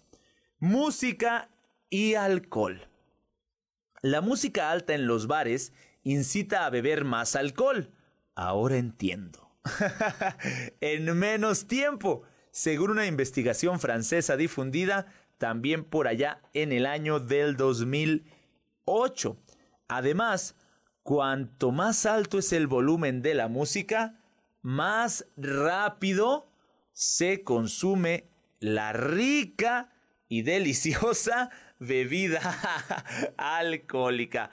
Música 0.59 1.51
y 1.91 2.15
alcohol. 2.15 2.89
La 4.03 4.21
música 4.21 4.71
alta 4.71 4.95
en 4.95 5.07
los 5.07 5.27
bares 5.27 5.73
incita 6.03 6.67
a 6.67 6.71
beber 6.71 7.05
más 7.05 7.37
alcohol, 7.37 7.93
Ahora 8.37 8.77
entiendo. 8.77 9.51
en 10.81 11.19
menos 11.19 11.67
tiempo, 11.67 12.23
según 12.51 12.91
una 12.91 13.07
investigación 13.07 13.81
francesa 13.81 14.37
difundida 14.37 15.07
también 15.39 15.85
por 15.85 16.07
allá 16.07 16.43
en 16.53 16.71
el 16.71 16.85
año 16.85 17.19
del 17.19 17.57
2008. 17.57 19.39
Además, 19.89 20.55
cuanto 21.07 21.71
más 21.71 22.05
alto 22.05 22.37
es 22.39 22.53
el 22.53 22.67
volumen 22.67 23.23
de 23.23 23.35
la 23.35 23.47
música, 23.47 24.19
más 24.61 25.25
rápido 25.37 26.51
se 26.93 27.45
consume 27.45 28.29
la 28.59 28.93
rica 28.93 29.93
y 30.29 30.43
deliciosa 30.43 31.51
bebida 31.79 32.41
alcohólica. 33.37 34.51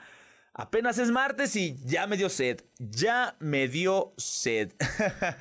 Apenas 0.52 0.98
es 0.98 1.10
martes 1.10 1.56
y 1.56 1.76
ya 1.84 2.06
me 2.06 2.16
dio 2.16 2.28
sed. 2.28 2.60
Ya 2.78 3.34
me 3.40 3.66
dio 3.66 4.14
sed. 4.16 4.74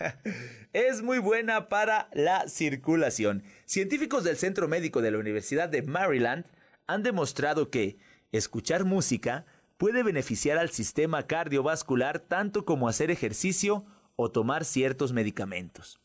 es 0.74 1.04
muy 1.04 1.20
buena 1.20 1.70
para 1.70 2.10
la 2.14 2.48
circulación. 2.48 3.44
Científicos 3.66 4.24
del 4.24 4.38
Centro 4.38 4.68
Médico 4.68 5.04
de 5.04 5.12
la 5.12 5.20
Universidad 5.20 5.70
de 5.70 5.84
Maryland 5.84 6.46
han 6.88 7.04
demostrado 7.04 7.70
que 7.70 8.00
escuchar 8.32 8.84
música 8.84 9.46
puede 9.84 10.02
beneficiar 10.02 10.58
al 10.58 10.70
sistema 10.70 11.24
cardiovascular 11.24 12.22
tanto 12.22 12.64
como 12.64 12.88
hacer 12.88 13.12
ejercicio 13.12 13.84
o 14.16 14.32
tomar 14.32 14.64
ciertos 14.64 15.12
medicamentos. 15.12 16.00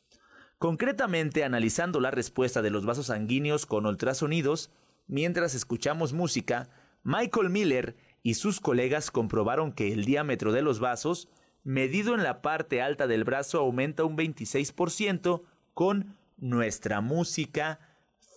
Concretamente, 0.58 1.44
analizando 1.44 2.00
la 2.00 2.10
respuesta 2.10 2.60
de 2.60 2.70
los 2.70 2.84
vasos 2.84 3.06
sanguíneos 3.06 3.66
con 3.66 3.86
ultrasonidos 3.86 4.72
mientras 5.06 5.54
escuchamos 5.54 6.12
música, 6.12 6.70
Michael 7.04 7.50
Miller 7.50 7.96
y 8.24 8.34
sus 8.34 8.58
colegas 8.58 9.12
comprobaron 9.12 9.70
que 9.70 9.92
el 9.92 10.04
diámetro 10.04 10.50
de 10.50 10.62
los 10.62 10.80
vasos, 10.80 11.28
medido 11.62 12.16
en 12.16 12.24
la 12.24 12.42
parte 12.42 12.82
alta 12.82 13.06
del 13.06 13.22
brazo, 13.22 13.60
aumenta 13.60 14.02
un 14.02 14.16
26% 14.16 15.42
con 15.74 16.16
nuestra 16.36 17.00
música 17.00 17.78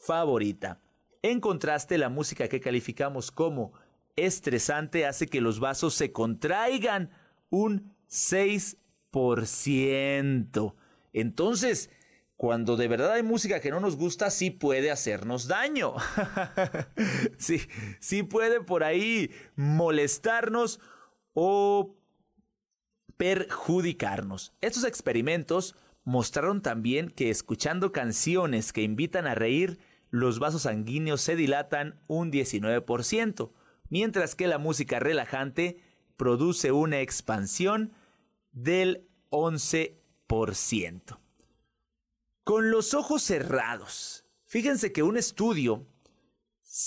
favorita. 0.05 0.79
En 1.23 1.39
contraste, 1.39 1.97
la 1.97 2.09
música 2.09 2.47
que 2.47 2.61
calificamos 2.61 3.31
como 3.31 3.73
estresante 4.15 5.05
hace 5.05 5.27
que 5.27 5.41
los 5.41 5.59
vasos 5.59 5.93
se 5.93 6.11
contraigan 6.11 7.11
un 7.49 7.93
6%. 8.09 10.75
Entonces, 11.13 11.91
cuando 12.35 12.75
de 12.75 12.87
verdad 12.87 13.11
hay 13.11 13.21
música 13.23 13.59
que 13.59 13.69
no 13.69 13.79
nos 13.79 13.97
gusta, 13.97 14.31
sí 14.31 14.49
puede 14.49 14.89
hacernos 14.89 15.47
daño. 15.47 15.93
sí, 17.37 17.61
sí 17.99 18.23
puede 18.23 18.61
por 18.61 18.83
ahí 18.83 19.29
molestarnos 19.55 20.79
o 21.33 21.95
perjudicarnos. 23.17 24.53
Estos 24.61 24.85
experimentos 24.85 25.75
mostraron 26.03 26.61
también 26.61 27.09
que 27.09 27.29
escuchando 27.29 27.91
canciones 27.91 28.73
que 28.73 28.81
invitan 28.81 29.27
a 29.27 29.35
reír, 29.35 29.79
los 30.09 30.39
vasos 30.39 30.63
sanguíneos 30.63 31.21
se 31.21 31.35
dilatan 31.35 31.99
un 32.07 32.31
19%, 32.31 33.51
mientras 33.91 34.33
que 34.33 34.47
la 34.47 34.57
música 34.57 34.99
relajante 34.99 35.79
produce 36.17 36.71
una 36.71 37.01
expansión 37.01 37.93
del 38.51 39.07
11% 39.29 41.19
con 42.43 42.71
los 42.71 42.93
ojos 42.93 43.21
cerrados. 43.21 44.25
Fíjense 44.45 44.91
que 44.91 45.03
un 45.03 45.17
estudio, 45.17 45.85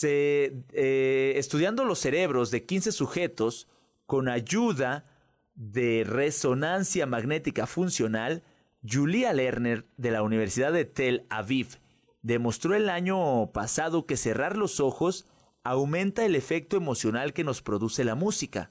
eh, 0.03 1.35
estudiando 1.37 1.85
los 1.85 2.01
cerebros 2.01 2.51
de 2.51 2.65
15 2.65 2.93
sujetos 2.93 3.69
con 4.07 4.29
ayuda 4.29 5.07
de 5.55 6.05
resonancia 6.07 7.07
magnética 7.07 7.67
funcional, 7.67 8.43
Julia 8.87 9.33
Lerner 9.33 9.87
de 9.97 10.11
la 10.11 10.23
Universidad 10.23 10.73
de 10.73 10.85
Tel 10.85 11.27
Aviv 11.31 11.79
demostró 12.23 12.75
el 12.75 12.89
año 12.89 13.53
pasado 13.53 14.07
que 14.07 14.17
cerrar 14.17 14.57
los 14.57 14.81
ojos 14.81 15.27
aumenta 15.65 16.25
el 16.25 16.37
efecto 16.37 16.77
emocional 16.77 17.33
que 17.33 17.43
nos 17.43 17.63
produce 17.63 18.05
la 18.05 18.15
música. 18.15 18.71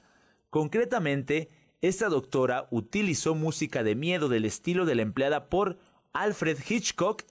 Concretamente, 0.50 1.50
esta 1.82 2.08
doctora 2.08 2.68
utilizó 2.72 3.36
música 3.36 3.84
de 3.84 3.96
miedo 3.96 4.30
del 4.30 4.46
estilo 4.46 4.86
de 4.86 4.96
la 4.96 5.02
empleada 5.02 5.50
por 5.50 5.80
Alfred 6.14 6.58
Hitchcock 6.68 7.24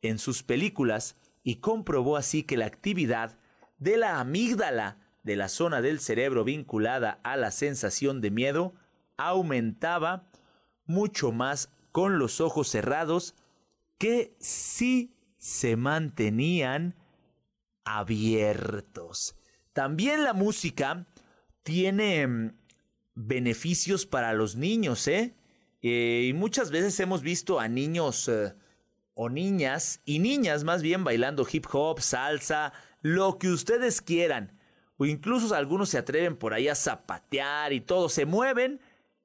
en 0.00 0.18
sus 0.18 0.42
películas 0.42 1.16
y 1.42 1.56
comprobó 1.56 2.16
así 2.16 2.44
que 2.44 2.56
la 2.56 2.66
actividad 2.66 3.38
de 3.78 3.96
la 3.96 4.20
amígdala 4.20 4.98
de 5.24 5.36
la 5.36 5.48
zona 5.48 5.82
del 5.82 6.00
cerebro 6.00 6.44
vinculada 6.44 7.20
a 7.22 7.36
la 7.36 7.50
sensación 7.50 8.20
de 8.20 8.30
miedo 8.30 8.74
aumentaba 9.16 10.28
mucho 10.86 11.32
más 11.32 11.70
con 11.90 12.18
los 12.18 12.40
ojos 12.40 12.68
cerrados 12.68 13.34
que 13.98 14.36
si 14.38 15.12
se 15.36 15.76
mantenían 15.76 16.94
abiertos. 17.96 19.34
También 19.72 20.24
la 20.24 20.34
música 20.34 21.06
tiene 21.62 22.26
mm, 22.26 22.52
beneficios 23.14 24.06
para 24.06 24.32
los 24.34 24.56
niños, 24.56 25.08
¿eh? 25.08 25.34
¿eh? 25.82 26.26
y 26.28 26.32
muchas 26.34 26.70
veces 26.70 26.98
hemos 27.00 27.22
visto 27.22 27.60
a 27.60 27.68
niños 27.68 28.28
eh, 28.28 28.54
o 29.14 29.30
niñas, 29.30 30.02
y 30.04 30.18
niñas 30.18 30.64
más 30.64 30.82
bien 30.82 31.02
bailando 31.02 31.46
hip 31.50 31.66
hop, 31.72 32.00
salsa, 32.00 32.72
lo 33.00 33.38
que 33.38 33.48
ustedes 33.48 34.02
quieran. 34.02 34.58
O 34.98 35.06
incluso 35.06 35.54
algunos 35.54 35.88
se 35.88 35.98
atreven 35.98 36.36
por 36.36 36.52
ahí 36.54 36.68
a 36.68 36.74
zapatear 36.74 37.72
y 37.72 37.80
todo, 37.80 38.08
se 38.08 38.26
mueven 38.26 38.80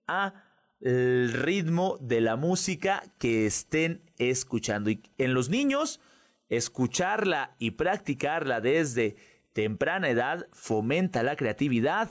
a 0.07 0.33
ritmo 0.79 1.97
de 2.01 2.19
la 2.19 2.35
música 2.35 3.03
que 3.17 3.45
estén 3.45 4.01
escuchando. 4.17 4.89
Y 4.89 5.01
en 5.17 5.33
los 5.33 5.49
niños, 5.49 6.01
escucharla 6.49 7.55
y 7.59 7.71
practicarla 7.71 8.61
desde 8.61 9.15
temprana 9.53 10.09
edad 10.09 10.47
fomenta 10.51 11.23
la 11.23 11.35
creatividad, 11.35 12.09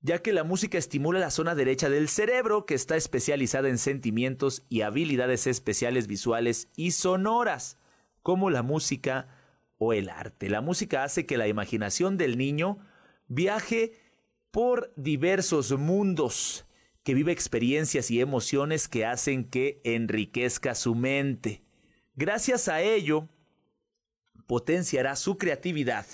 ya 0.00 0.20
que 0.20 0.32
la 0.32 0.44
música 0.44 0.78
estimula 0.78 1.20
la 1.20 1.30
zona 1.30 1.54
derecha 1.54 1.90
del 1.90 2.08
cerebro 2.08 2.64
que 2.64 2.74
está 2.74 2.96
especializada 2.96 3.68
en 3.68 3.78
sentimientos 3.78 4.64
y 4.68 4.80
habilidades 4.80 5.46
especiales 5.46 6.06
visuales 6.06 6.68
y 6.76 6.92
sonoras, 6.92 7.78
como 8.22 8.50
la 8.50 8.62
música 8.62 9.28
o 9.78 9.92
el 9.92 10.08
arte. 10.08 10.48
La 10.48 10.60
música 10.60 11.04
hace 11.04 11.26
que 11.26 11.36
la 11.36 11.48
imaginación 11.48 12.16
del 12.16 12.38
niño 12.38 12.78
viaje 13.28 13.92
por 14.50 14.92
diversos 14.96 15.72
mundos 15.78 16.66
que 17.02 17.14
vive 17.14 17.32
experiencias 17.32 18.10
y 18.10 18.20
emociones 18.20 18.88
que 18.88 19.06
hacen 19.06 19.44
que 19.44 19.80
enriquezca 19.84 20.74
su 20.74 20.94
mente. 20.94 21.62
Gracias 22.14 22.68
a 22.68 22.80
ello, 22.82 23.28
potenciará 24.46 25.16
su 25.16 25.38
creatividad. 25.38 26.06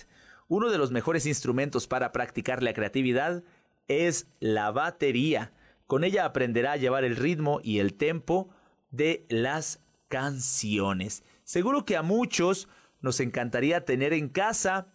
Uno 0.49 0.71
de 0.71 0.79
los 0.79 0.91
mejores 0.91 1.27
instrumentos 1.27 1.87
para 1.87 2.13
practicar 2.13 2.63
la 2.63 2.73
creatividad 2.73 3.43
es 3.89 4.27
la 4.41 4.71
batería. 4.71 5.53
Con 5.87 6.05
ella 6.05 6.25
aprenderá 6.25 6.73
a 6.73 6.77
llevar 6.77 7.05
el 7.05 7.17
ritmo 7.17 7.61
y 7.63 7.79
el 7.79 7.95
tempo 7.95 8.51
de 8.91 9.25
las 9.29 9.81
canciones. 10.09 11.23
Seguro 11.45 11.85
que 11.85 11.97
a 11.97 12.03
muchos 12.03 12.69
nos 13.01 13.21
encantaría 13.21 13.85
tener 13.85 14.13
en 14.13 14.29
casa 14.29 14.89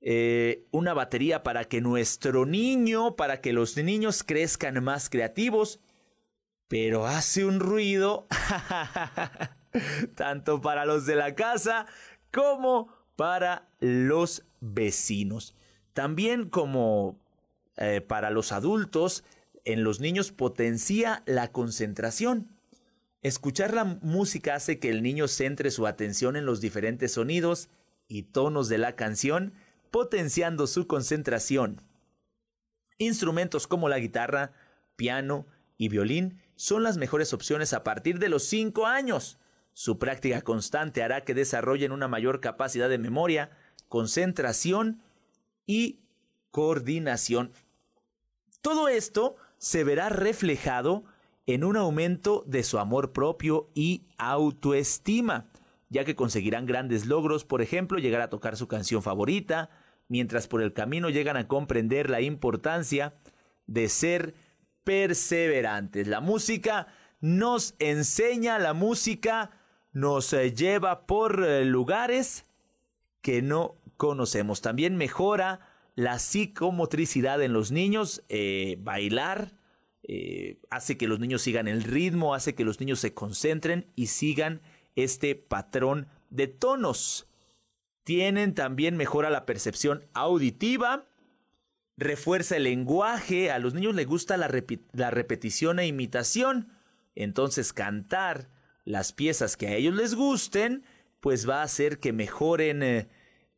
eh, 0.00 0.66
una 0.70 0.94
batería 0.94 1.42
para 1.42 1.64
que 1.64 1.80
nuestro 1.80 2.46
niño, 2.46 3.16
para 3.16 3.40
que 3.40 3.52
los 3.52 3.76
niños 3.76 4.24
crezcan 4.24 4.82
más 4.82 5.08
creativos, 5.08 5.80
pero 6.68 7.06
hace 7.06 7.44
un 7.44 7.60
ruido 7.60 8.26
tanto 10.14 10.60
para 10.60 10.84
los 10.84 11.06
de 11.06 11.16
la 11.16 11.34
casa 11.34 11.86
como 12.32 12.88
para 13.16 13.68
los 13.80 14.44
vecinos. 14.60 15.54
También 15.92 16.48
como 16.48 17.20
eh, 17.76 18.00
para 18.00 18.30
los 18.30 18.52
adultos, 18.52 19.24
en 19.64 19.84
los 19.84 20.00
niños 20.00 20.32
potencia 20.32 21.22
la 21.26 21.52
concentración. 21.52 22.48
Escuchar 23.22 23.72
la 23.72 23.84
música 23.84 24.54
hace 24.54 24.80
que 24.80 24.90
el 24.90 25.02
niño 25.02 25.28
centre 25.28 25.70
su 25.70 25.86
atención 25.86 26.36
en 26.36 26.44
los 26.44 26.60
diferentes 26.60 27.12
sonidos 27.12 27.68
y 28.08 28.24
tonos 28.24 28.68
de 28.68 28.78
la 28.78 28.96
canción 28.96 29.54
potenciando 29.90 30.66
su 30.66 30.86
concentración. 30.86 31.82
Instrumentos 32.98 33.66
como 33.66 33.88
la 33.88 33.98
guitarra, 33.98 34.52
piano 34.96 35.46
y 35.76 35.88
violín 35.88 36.40
son 36.56 36.82
las 36.82 36.96
mejores 36.96 37.32
opciones 37.32 37.72
a 37.72 37.84
partir 37.84 38.18
de 38.18 38.28
los 38.28 38.44
5 38.44 38.86
años. 38.86 39.38
Su 39.74 39.98
práctica 39.98 40.42
constante 40.42 41.02
hará 41.02 41.22
que 41.24 41.34
desarrollen 41.34 41.92
una 41.92 42.08
mayor 42.08 42.40
capacidad 42.40 42.88
de 42.88 42.98
memoria, 42.98 43.50
concentración 43.88 45.02
y 45.66 46.00
coordinación. 46.50 47.52
Todo 48.60 48.88
esto 48.88 49.36
se 49.58 49.84
verá 49.84 50.08
reflejado 50.08 51.04
en 51.46 51.64
un 51.64 51.76
aumento 51.76 52.44
de 52.46 52.62
su 52.62 52.78
amor 52.78 53.12
propio 53.12 53.70
y 53.74 54.06
autoestima, 54.18 55.48
ya 55.88 56.04
que 56.04 56.14
conseguirán 56.14 56.66
grandes 56.66 57.06
logros, 57.06 57.44
por 57.44 57.62
ejemplo, 57.62 57.98
llegar 57.98 58.20
a 58.20 58.30
tocar 58.30 58.56
su 58.56 58.68
canción 58.68 59.02
favorita, 59.02 59.70
mientras 60.08 60.46
por 60.46 60.62
el 60.62 60.72
camino 60.72 61.10
llegan 61.10 61.36
a 61.36 61.48
comprender 61.48 62.10
la 62.10 62.20
importancia 62.20 63.14
de 63.66 63.88
ser 63.88 64.34
perseverantes. 64.84 66.06
La 66.06 66.20
música 66.20 66.88
nos 67.20 67.74
enseña, 67.78 68.58
la 68.58 68.74
música 68.74 69.50
nos 69.92 70.32
eh, 70.32 70.52
lleva 70.54 71.06
por 71.06 71.44
eh, 71.44 71.64
lugares 71.64 72.44
que 73.20 73.42
no 73.42 73.76
conocemos. 73.96 74.62
También 74.62 74.96
mejora 74.96 75.60
la 75.94 76.18
psicomotricidad 76.18 77.42
en 77.42 77.52
los 77.52 77.70
niños, 77.70 78.22
eh, 78.28 78.76
bailar, 78.80 79.52
hace 80.68 80.98
que 80.98 81.06
los 81.06 81.20
niños 81.20 81.42
sigan 81.42 81.68
el 81.68 81.84
ritmo, 81.84 82.34
hace 82.34 82.56
que 82.56 82.64
los 82.64 82.80
niños 82.80 82.98
se 82.98 83.14
concentren 83.14 83.86
y 83.94 84.08
sigan 84.08 84.60
este 84.96 85.36
patrón 85.36 86.08
de 86.28 86.48
tonos. 86.48 87.26
Tienen 88.04 88.54
también 88.54 88.96
mejora 88.96 89.30
la 89.30 89.46
percepción 89.46 90.04
auditiva, 90.12 91.06
refuerza 91.96 92.56
el 92.56 92.64
lenguaje, 92.64 93.50
a 93.50 93.58
los 93.58 93.74
niños 93.74 93.94
les 93.94 94.06
gusta 94.06 94.36
la, 94.36 94.48
repetición 94.48 95.78
e 95.78 95.86
imitación, 95.86 96.68
entonces 97.14 97.72
cantar 97.72 98.48
las 98.84 99.12
piezas 99.12 99.56
que 99.56 99.68
a 99.68 99.74
ellos 99.74 99.94
les 99.94 100.14
gusten, 100.14 100.84
pues 101.20 101.48
va 101.48 101.60
a 101.60 101.64
hacer 101.64 101.98
que 101.98 102.12
mejoren 102.12 102.82
eh, 102.82 103.08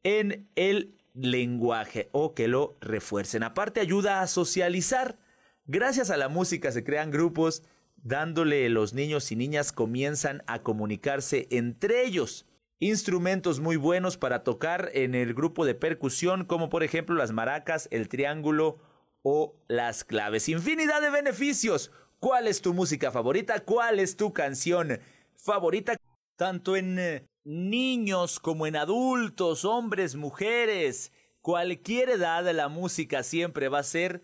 en 0.02 0.48
el 0.54 0.94
lenguaje 1.14 2.08
o 2.12 2.34
que 2.34 2.48
lo 2.48 2.76
refuercen. 2.80 3.42
Aparte 3.42 3.80
ayuda 3.80 4.20
a 4.20 4.26
socializar. 4.26 5.18
Gracias 5.66 6.10
a 6.10 6.16
la 6.16 6.28
música 6.28 6.72
se 6.72 6.84
crean 6.84 7.10
grupos 7.10 7.62
dándole 7.96 8.68
los 8.68 8.92
niños 8.92 9.32
y 9.32 9.36
niñas 9.36 9.72
comienzan 9.72 10.42
a 10.46 10.62
comunicarse 10.62 11.48
entre 11.50 12.04
ellos 12.04 12.46
instrumentos 12.78 13.60
muy 13.60 13.76
buenos 13.76 14.18
para 14.18 14.44
tocar 14.44 14.90
en 14.92 15.14
el 15.14 15.32
grupo 15.34 15.64
de 15.64 15.74
percusión, 15.74 16.44
como 16.44 16.68
por 16.68 16.82
ejemplo 16.82 17.14
las 17.14 17.32
maracas, 17.32 17.88
el 17.90 18.08
triángulo 18.08 18.78
o 19.22 19.56
las 19.68 20.04
claves. 20.04 20.48
Infinidad 20.48 21.00
de 21.00 21.10
beneficios. 21.10 21.90
¿Cuál 22.24 22.48
es 22.48 22.62
tu 22.62 22.72
música 22.72 23.12
favorita? 23.12 23.60
¿Cuál 23.60 24.00
es 24.00 24.16
tu 24.16 24.32
canción 24.32 24.98
favorita? 25.36 25.94
Tanto 26.36 26.74
en 26.74 26.98
eh, 26.98 27.26
niños 27.44 28.40
como 28.40 28.66
en 28.66 28.76
adultos, 28.76 29.66
hombres, 29.66 30.14
mujeres, 30.14 31.12
cualquier 31.42 32.08
edad, 32.08 32.50
la 32.54 32.68
música 32.68 33.22
siempre 33.22 33.68
va 33.68 33.80
a 33.80 33.82
ser 33.82 34.22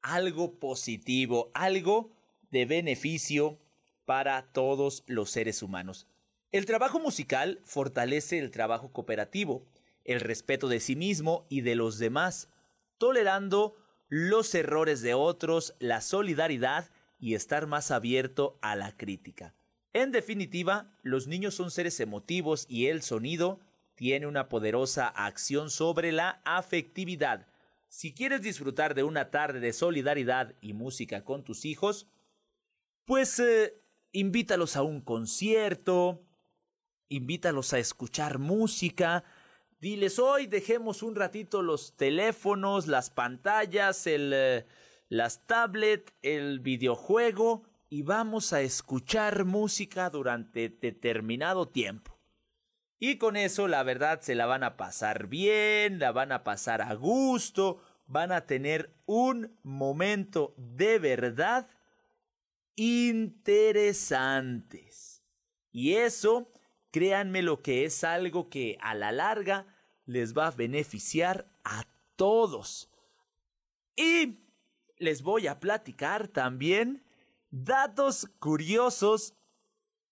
algo 0.00 0.58
positivo, 0.58 1.50
algo 1.52 2.10
de 2.50 2.64
beneficio 2.64 3.58
para 4.06 4.50
todos 4.52 5.04
los 5.06 5.30
seres 5.30 5.62
humanos. 5.62 6.06
El 6.52 6.64
trabajo 6.64 7.00
musical 7.00 7.60
fortalece 7.64 8.38
el 8.38 8.50
trabajo 8.50 8.94
cooperativo, 8.94 9.66
el 10.04 10.20
respeto 10.20 10.68
de 10.68 10.80
sí 10.80 10.96
mismo 10.96 11.44
y 11.50 11.60
de 11.60 11.74
los 11.74 11.98
demás, 11.98 12.48
tolerando 12.96 13.76
los 14.08 14.54
errores 14.54 15.02
de 15.02 15.12
otros, 15.12 15.74
la 15.80 16.00
solidaridad 16.00 16.90
y 17.22 17.36
estar 17.36 17.68
más 17.68 17.92
abierto 17.92 18.58
a 18.62 18.74
la 18.74 18.96
crítica. 18.96 19.54
En 19.92 20.10
definitiva, 20.10 20.92
los 21.02 21.28
niños 21.28 21.54
son 21.54 21.70
seres 21.70 22.00
emotivos 22.00 22.66
y 22.68 22.88
el 22.88 23.00
sonido 23.02 23.60
tiene 23.94 24.26
una 24.26 24.48
poderosa 24.48 25.06
acción 25.06 25.70
sobre 25.70 26.10
la 26.10 26.42
afectividad. 26.44 27.46
Si 27.88 28.12
quieres 28.12 28.42
disfrutar 28.42 28.96
de 28.96 29.04
una 29.04 29.30
tarde 29.30 29.60
de 29.60 29.72
solidaridad 29.72 30.56
y 30.60 30.72
música 30.72 31.24
con 31.24 31.44
tus 31.44 31.64
hijos, 31.64 32.08
pues 33.04 33.38
eh, 33.38 33.80
invítalos 34.10 34.74
a 34.74 34.82
un 34.82 35.00
concierto, 35.00 36.18
invítalos 37.08 37.72
a 37.72 37.78
escuchar 37.78 38.40
música. 38.40 39.22
Diles, 39.80 40.18
hoy 40.18 40.48
dejemos 40.48 41.04
un 41.04 41.14
ratito 41.14 41.62
los 41.62 41.96
teléfonos, 41.96 42.88
las 42.88 43.10
pantallas, 43.10 44.08
el, 44.08 44.32
eh, 44.34 44.66
las 45.12 45.46
tablets, 45.46 46.12
el 46.22 46.60
videojuego 46.60 47.64
y 47.90 48.00
vamos 48.00 48.54
a 48.54 48.62
escuchar 48.62 49.44
música 49.44 50.08
durante 50.08 50.70
determinado 50.70 51.68
tiempo. 51.68 52.18
Y 52.98 53.18
con 53.18 53.36
eso, 53.36 53.68
la 53.68 53.82
verdad, 53.82 54.22
se 54.22 54.34
la 54.34 54.46
van 54.46 54.64
a 54.64 54.78
pasar 54.78 55.26
bien, 55.26 55.98
la 55.98 56.12
van 56.12 56.32
a 56.32 56.44
pasar 56.44 56.80
a 56.80 56.94
gusto, 56.94 57.82
van 58.06 58.32
a 58.32 58.46
tener 58.46 58.94
un 59.04 59.54
momento 59.62 60.54
de 60.56 60.98
verdad 60.98 61.68
interesantes. 62.74 65.22
Y 65.72 65.96
eso, 65.96 66.50
créanme 66.90 67.42
lo 67.42 67.60
que 67.60 67.84
es 67.84 68.02
algo 68.02 68.48
que 68.48 68.78
a 68.80 68.94
la 68.94 69.12
larga 69.12 69.66
les 70.06 70.34
va 70.34 70.46
a 70.46 70.52
beneficiar 70.52 71.50
a 71.64 71.84
todos. 72.16 72.88
Y 73.94 74.38
les 75.02 75.22
voy 75.22 75.48
a 75.48 75.60
platicar 75.60 76.28
también 76.28 77.02
datos 77.50 78.28
curiosos 78.38 79.34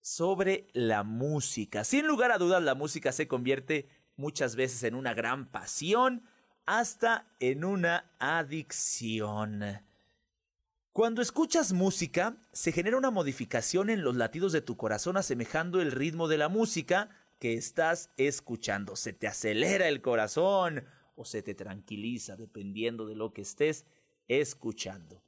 sobre 0.03 0.67
la 0.73 1.05
música. 1.05 1.85
Sin 1.85 2.07
lugar 2.07 2.33
a 2.33 2.39
dudas, 2.39 2.63
la 2.63 2.75
música 2.75 3.13
se 3.13 3.29
convierte 3.29 3.89
muchas 4.17 4.57
veces 4.57 4.83
en 4.83 4.95
una 4.95 5.15
gran 5.15 5.51
pasión, 5.51 6.23
hasta 6.67 7.27
en 7.39 7.65
una 7.65 8.11
adicción. 8.19 9.63
Cuando 10.93 11.23
escuchas 11.23 11.73
música, 11.73 12.37
se 12.53 12.73
genera 12.73 12.99
una 12.99 13.11
modificación 13.11 13.91
en 13.91 14.03
los 14.03 14.17
latidos 14.17 14.53
de 14.53 14.61
tu 14.61 14.77
corazón 14.77 15.17
asemejando 15.17 15.81
el 15.81 15.93
ritmo 15.93 16.29
de 16.29 16.39
la 16.39 16.49
música 16.49 17.11
que 17.39 17.55
estás 17.55 18.11
escuchando. 18.17 18.97
Se 18.97 19.13
te 19.13 19.29
acelera 19.29 19.89
el 19.89 20.03
corazón 20.03 20.85
o 21.15 21.25
se 21.25 21.43
te 21.43 21.55
tranquiliza 21.55 22.37
dependiendo 22.37 23.07
de 23.07 23.15
lo 23.15 23.33
que 23.33 23.43
estés 23.43 23.87
escuchando. 24.39 25.23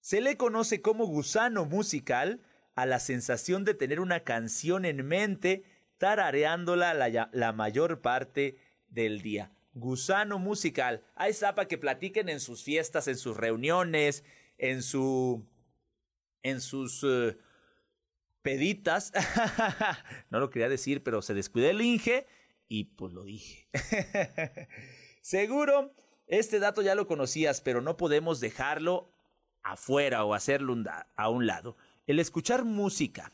Se 0.00 0.20
le 0.20 0.36
conoce 0.36 0.82
como 0.82 1.06
gusano 1.06 1.64
musical 1.64 2.40
a 2.74 2.86
la 2.86 3.00
sensación 3.00 3.64
de 3.64 3.74
tener 3.74 4.00
una 4.00 4.20
canción 4.20 4.84
en 4.84 5.06
mente 5.06 5.64
tarareándola 5.98 6.94
la, 6.94 7.52
mayor 7.52 8.00
parte 8.00 8.56
del 8.88 9.22
día. 9.22 9.50
Gusano 9.74 10.38
musical. 10.38 11.04
Hay 11.14 11.32
zapa 11.32 11.66
que 11.66 11.78
platiquen 11.78 12.28
en 12.28 12.40
sus 12.40 12.62
fiestas, 12.62 13.08
en 13.08 13.16
sus 13.16 13.36
reuniones, 13.36 14.24
en 14.58 14.82
su. 14.82 15.46
en 16.42 16.60
sus. 16.60 17.04
Eh, 17.04 17.36
peditas. 18.42 19.12
no 20.30 20.40
lo 20.40 20.50
quería 20.50 20.68
decir, 20.68 21.02
pero 21.02 21.22
se 21.22 21.34
descuidó 21.34 21.68
el 21.70 21.80
Inge 21.80 22.26
y 22.68 22.84
pues 22.84 23.12
lo 23.12 23.24
dije. 23.24 23.68
Seguro, 25.20 25.92
este 26.30 26.60
dato 26.60 26.80
ya 26.80 26.94
lo 26.94 27.06
conocías, 27.06 27.60
pero 27.60 27.80
no 27.80 27.96
podemos 27.96 28.38
dejarlo 28.40 29.12
afuera 29.62 30.24
o 30.24 30.32
hacerlo 30.32 30.76
a 31.16 31.28
un 31.28 31.46
lado. 31.46 31.76
El 32.06 32.18
escuchar 32.18 32.64
música. 32.64 33.32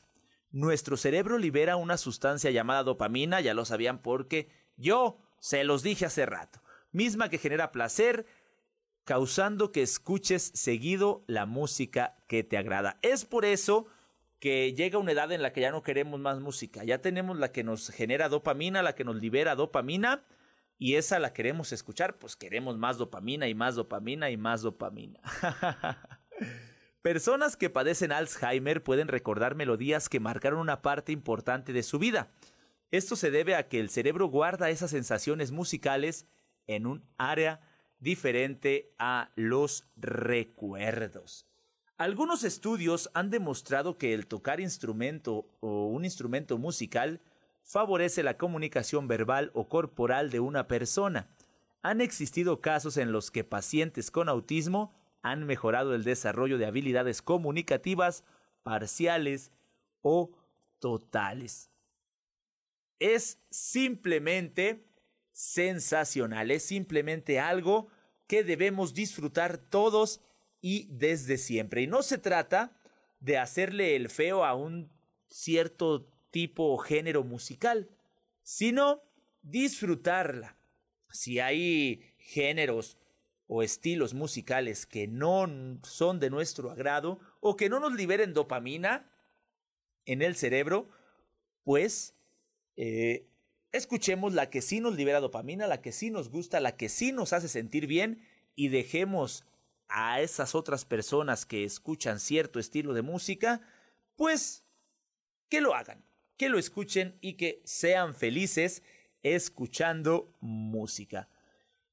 Nuestro 0.50 0.96
cerebro 0.96 1.36
libera 1.36 1.76
una 1.76 1.98
sustancia 1.98 2.50
llamada 2.50 2.82
dopamina, 2.82 3.42
ya 3.42 3.52
lo 3.52 3.66
sabían 3.66 4.00
porque 4.00 4.48
yo 4.76 5.18
se 5.38 5.64
los 5.64 5.82
dije 5.82 6.06
hace 6.06 6.24
rato, 6.24 6.62
misma 6.92 7.28
que 7.28 7.36
genera 7.36 7.72
placer, 7.72 8.26
causando 9.04 9.70
que 9.70 9.82
escuches 9.82 10.52
seguido 10.54 11.22
la 11.26 11.44
música 11.44 12.14
que 12.26 12.42
te 12.42 12.56
agrada. 12.56 12.98
Es 13.02 13.26
por 13.26 13.44
eso 13.44 13.86
que 14.38 14.72
llega 14.72 14.98
una 14.98 15.12
edad 15.12 15.30
en 15.32 15.42
la 15.42 15.52
que 15.52 15.60
ya 15.60 15.70
no 15.70 15.82
queremos 15.82 16.18
más 16.20 16.40
música, 16.40 16.84
ya 16.84 17.02
tenemos 17.02 17.38
la 17.38 17.52
que 17.52 17.62
nos 17.62 17.90
genera 17.90 18.30
dopamina, 18.30 18.82
la 18.82 18.94
que 18.94 19.04
nos 19.04 19.16
libera 19.16 19.54
dopamina, 19.54 20.24
y 20.78 20.94
esa 20.94 21.18
la 21.18 21.32
queremos 21.32 21.72
escuchar, 21.72 22.18
pues 22.18 22.36
queremos 22.36 22.76
más 22.76 22.98
dopamina 22.98 23.48
y 23.48 23.54
más 23.54 23.74
dopamina 23.76 24.30
y 24.30 24.36
más 24.36 24.62
dopamina. 24.62 25.20
Personas 27.02 27.56
que 27.56 27.70
padecen 27.70 28.12
Alzheimer 28.12 28.82
pueden 28.82 29.08
recordar 29.08 29.54
melodías 29.54 30.08
que 30.08 30.20
marcaron 30.20 30.58
una 30.58 30.82
parte 30.82 31.12
importante 31.12 31.72
de 31.72 31.82
su 31.82 31.98
vida. 31.98 32.28
Esto 32.90 33.16
se 33.16 33.30
debe 33.30 33.54
a 33.54 33.68
que 33.68 33.80
el 33.80 33.90
cerebro 33.90 34.26
guarda 34.26 34.70
esas 34.70 34.90
sensaciones 34.90 35.50
musicales 35.50 36.26
en 36.66 36.86
un 36.86 37.04
área 37.16 37.60
diferente 38.00 38.92
a 38.98 39.30
los 39.34 39.84
recuerdos. 39.96 41.46
Algunos 41.96 42.44
estudios 42.44 43.08
han 43.14 43.30
demostrado 43.30 43.96
que 43.96 44.12
el 44.12 44.26
tocar 44.26 44.60
instrumento 44.60 45.48
o 45.60 45.86
un 45.86 46.04
instrumento 46.04 46.58
musical 46.58 47.22
favorece 47.66 48.22
la 48.22 48.38
comunicación 48.38 49.08
verbal 49.08 49.50
o 49.52 49.68
corporal 49.68 50.30
de 50.30 50.38
una 50.38 50.68
persona. 50.68 51.28
Han 51.82 52.00
existido 52.00 52.60
casos 52.60 52.96
en 52.96 53.10
los 53.10 53.32
que 53.32 53.42
pacientes 53.42 54.12
con 54.12 54.28
autismo 54.28 54.94
han 55.20 55.44
mejorado 55.44 55.94
el 55.94 56.04
desarrollo 56.04 56.58
de 56.58 56.66
habilidades 56.66 57.22
comunicativas 57.22 58.22
parciales 58.62 59.50
o 60.00 60.30
totales. 60.78 61.70
Es 63.00 63.42
simplemente 63.50 64.86
sensacional, 65.32 66.52
es 66.52 66.62
simplemente 66.62 67.40
algo 67.40 67.88
que 68.28 68.44
debemos 68.44 68.94
disfrutar 68.94 69.58
todos 69.58 70.20
y 70.60 70.86
desde 70.90 71.36
siempre. 71.36 71.82
Y 71.82 71.88
no 71.88 72.02
se 72.02 72.18
trata 72.18 72.80
de 73.18 73.38
hacerle 73.38 73.96
el 73.96 74.08
feo 74.08 74.44
a 74.44 74.54
un 74.54 74.88
cierto 75.28 76.08
tipo 76.36 76.64
o 76.64 76.76
género 76.76 77.24
musical, 77.24 77.88
sino 78.42 79.00
disfrutarla. 79.40 80.54
Si 81.10 81.40
hay 81.40 82.02
géneros 82.18 82.98
o 83.46 83.62
estilos 83.62 84.12
musicales 84.12 84.84
que 84.84 85.08
no 85.08 85.48
son 85.82 86.20
de 86.20 86.28
nuestro 86.28 86.70
agrado 86.70 87.18
o 87.40 87.56
que 87.56 87.70
no 87.70 87.80
nos 87.80 87.94
liberen 87.94 88.34
dopamina 88.34 89.10
en 90.04 90.20
el 90.20 90.36
cerebro, 90.36 90.90
pues 91.64 92.14
eh, 92.76 93.26
escuchemos 93.72 94.34
la 94.34 94.50
que 94.50 94.60
sí 94.60 94.80
nos 94.80 94.94
libera 94.94 95.20
dopamina, 95.20 95.66
la 95.66 95.80
que 95.80 95.90
sí 95.90 96.10
nos 96.10 96.28
gusta, 96.28 96.60
la 96.60 96.76
que 96.76 96.90
sí 96.90 97.12
nos 97.12 97.32
hace 97.32 97.48
sentir 97.48 97.86
bien 97.86 98.20
y 98.54 98.68
dejemos 98.68 99.46
a 99.88 100.20
esas 100.20 100.54
otras 100.54 100.84
personas 100.84 101.46
que 101.46 101.64
escuchan 101.64 102.20
cierto 102.20 102.58
estilo 102.58 102.92
de 102.92 103.00
música, 103.00 103.62
pues 104.16 104.66
que 105.48 105.62
lo 105.62 105.74
hagan, 105.74 106.04
que 106.36 106.48
lo 106.48 106.58
escuchen 106.58 107.16
y 107.20 107.34
que 107.34 107.62
sean 107.64 108.14
felices 108.14 108.82
escuchando 109.22 110.32
música. 110.40 111.28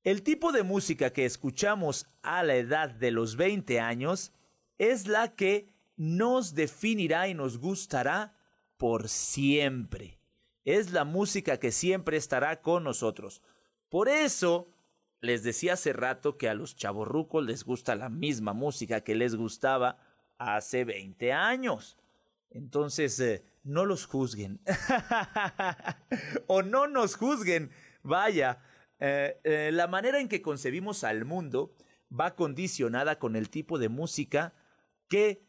El 0.03 0.21
tipo 0.21 0.51
de 0.51 0.63
música 0.63 1.13
que 1.13 1.25
escuchamos 1.25 2.07
a 2.21 2.43
la 2.43 2.55
edad 2.55 2.89
de 2.89 3.11
los 3.11 3.37
20 3.37 3.79
años 3.79 4.33
es 4.77 5.07
la 5.07 5.33
que 5.35 5.73
nos 5.95 6.55
definirá 6.55 7.27
y 7.27 7.33
nos 7.33 7.57
gustará 7.57 8.35
por 8.77 9.07
siempre. 9.07 10.19
Es 10.65 10.91
la 10.91 11.05
música 11.05 11.57
que 11.57 11.71
siempre 11.71 12.17
estará 12.17 12.61
con 12.61 12.83
nosotros. 12.83 13.41
Por 13.89 14.09
eso 14.09 14.69
les 15.21 15.43
decía 15.43 15.73
hace 15.73 15.93
rato 15.93 16.37
que 16.37 16.49
a 16.49 16.53
los 16.53 16.75
chavorrucos 16.75 17.45
les 17.45 17.63
gusta 17.63 17.95
la 17.95 18.09
misma 18.09 18.51
música 18.51 19.01
que 19.01 19.15
les 19.15 19.35
gustaba 19.35 19.97
hace 20.37 20.83
20 20.83 21.31
años. 21.31 21.97
Entonces, 22.49 23.17
eh, 23.21 23.45
no 23.63 23.85
los 23.85 24.05
juzguen. 24.05 24.59
o 26.47 26.61
no 26.61 26.87
nos 26.87 27.15
juzguen. 27.15 27.71
Vaya, 28.03 28.59
eh, 28.99 29.39
eh, 29.43 29.69
la 29.73 29.87
manera 29.87 30.19
en 30.19 30.27
que 30.27 30.41
concebimos 30.41 31.03
al 31.03 31.25
mundo 31.25 31.75
va 32.11 32.35
condicionada 32.35 33.19
con 33.19 33.35
el 33.35 33.49
tipo 33.49 33.79
de 33.79 33.89
música 33.89 34.53
que 35.09 35.41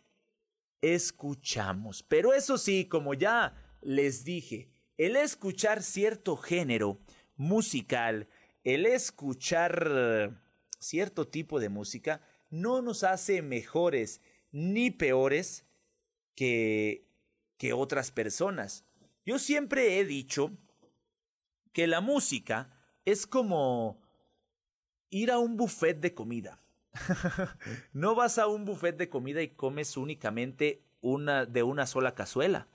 escuchamos. 0.80 2.02
Pero 2.02 2.32
eso 2.32 2.58
sí, 2.58 2.86
como 2.86 3.14
ya 3.14 3.54
les 3.80 4.24
dije, 4.24 4.70
el 4.96 5.16
escuchar 5.16 5.82
cierto 5.82 6.36
género 6.36 7.00
musical, 7.36 8.28
el 8.62 8.86
escuchar 8.86 10.40
cierto 10.78 11.26
tipo 11.28 11.58
de 11.60 11.68
música, 11.68 12.20
no 12.50 12.82
nos 12.82 13.02
hace 13.02 13.42
mejores 13.42 14.20
ni 14.52 14.90
peores 14.90 15.64
que, 16.36 17.04
que 17.56 17.72
otras 17.72 18.10
personas. 18.10 18.84
Yo 19.24 19.38
siempre 19.38 19.98
he 19.98 20.04
dicho 20.04 20.50
que 21.72 21.86
la 21.86 22.00
música 22.00 22.70
es 23.04 23.26
como 23.26 24.00
ir 25.10 25.30
a 25.30 25.38
un 25.38 25.56
buffet 25.56 26.00
de 26.00 26.14
comida. 26.14 26.60
no 27.92 28.14
vas 28.14 28.38
a 28.38 28.46
un 28.46 28.64
buffet 28.64 28.96
de 28.96 29.08
comida 29.08 29.42
y 29.42 29.48
comes 29.48 29.96
únicamente 29.96 30.80
una 31.00 31.44
de 31.46 31.62
una 31.62 31.86
sola 31.86 32.12
cazuela. 32.12 32.66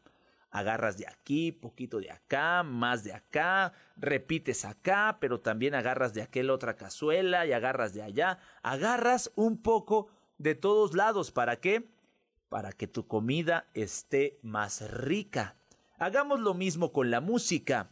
Agarras 0.51 0.97
de 0.97 1.07
aquí, 1.07 1.51
poquito 1.51 1.99
de 1.99 2.09
acá, 2.09 2.63
más 2.63 3.03
de 3.03 3.13
acá, 3.13 3.71
repites 3.97 4.65
acá, 4.65 5.17
pero 5.21 5.39
también 5.39 5.75
agarras 5.75 6.13
de 6.13 6.23
aquella 6.23 6.53
otra 6.53 6.75
cazuela 6.75 7.45
y 7.45 7.53
agarras 7.53 7.93
de 7.93 8.01
allá. 8.01 8.39
Agarras 8.63 9.32
un 9.36 9.61
poco 9.61 10.09
de 10.39 10.55
todos 10.55 10.95
lados. 10.95 11.32
¿Para 11.32 11.57
qué? 11.57 11.86
Para 12.50 12.72
que 12.72 12.88
tu 12.88 13.08
comida 13.08 13.68
esté 13.74 14.39
más 14.41 14.89
rica. 14.91 15.56
Hagamos 16.00 16.39
lo 16.39 16.54
mismo 16.54 16.91
con 16.91 17.12
la 17.12 17.22
música. 17.22 17.91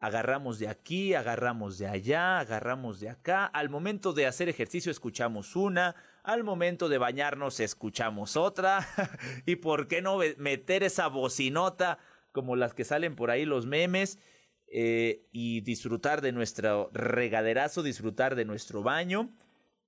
Agarramos 0.00 0.58
de 0.58 0.68
aquí, 0.68 1.14
agarramos 1.14 1.78
de 1.78 1.88
allá, 1.88 2.38
agarramos 2.38 3.00
de 3.00 3.08
acá. 3.08 3.46
Al 3.46 3.68
momento 3.68 4.12
de 4.12 4.26
hacer 4.26 4.48
ejercicio 4.48 4.92
escuchamos 4.92 5.56
una, 5.56 5.96
al 6.22 6.44
momento 6.44 6.88
de 6.88 6.98
bañarnos 6.98 7.60
escuchamos 7.60 8.36
otra. 8.36 8.86
y 9.46 9.56
por 9.56 9.88
qué 9.88 10.02
no 10.02 10.18
meter 10.36 10.82
esa 10.82 11.08
bocinota 11.08 11.98
como 12.32 12.56
las 12.56 12.74
que 12.74 12.84
salen 12.84 13.16
por 13.16 13.30
ahí 13.30 13.44
los 13.44 13.66
memes. 13.66 14.18
eh, 14.70 15.26
y 15.32 15.62
disfrutar 15.62 16.20
de 16.20 16.32
nuestro 16.32 16.90
regaderazo, 16.92 17.82
disfrutar 17.82 18.34
de 18.34 18.44
nuestro 18.44 18.82
baño. 18.82 19.30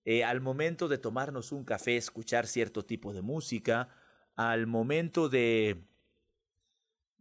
Eh, 0.05 0.25
al 0.25 0.41
momento 0.41 0.89
de 0.89 0.99
tomarnos 0.99 1.53
un 1.53 1.65
café, 1.65 1.97
escuchar 1.97 2.47
cierto 2.47 2.85
tipo 2.85 3.13
de 3.13 3.23
música, 3.23 3.89
al 4.35 4.67
momento 4.67 5.29
de, 5.29 5.83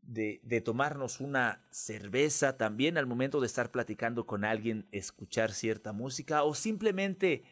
de, 0.02 0.40
de, 0.44 0.62
tomarnos 0.62 1.20
una 1.20 1.62
cerveza, 1.72 2.58
también 2.58 2.98
al 2.98 3.06
momento 3.06 3.42
de 3.42 3.48
estar 3.48 3.72
platicando 3.72 4.26
con 4.26 4.46
alguien, 4.46 4.88
escuchar 4.92 5.52
cierta 5.52 5.92
música 5.92 6.44
o 6.44 6.56
simplemente 6.56 7.44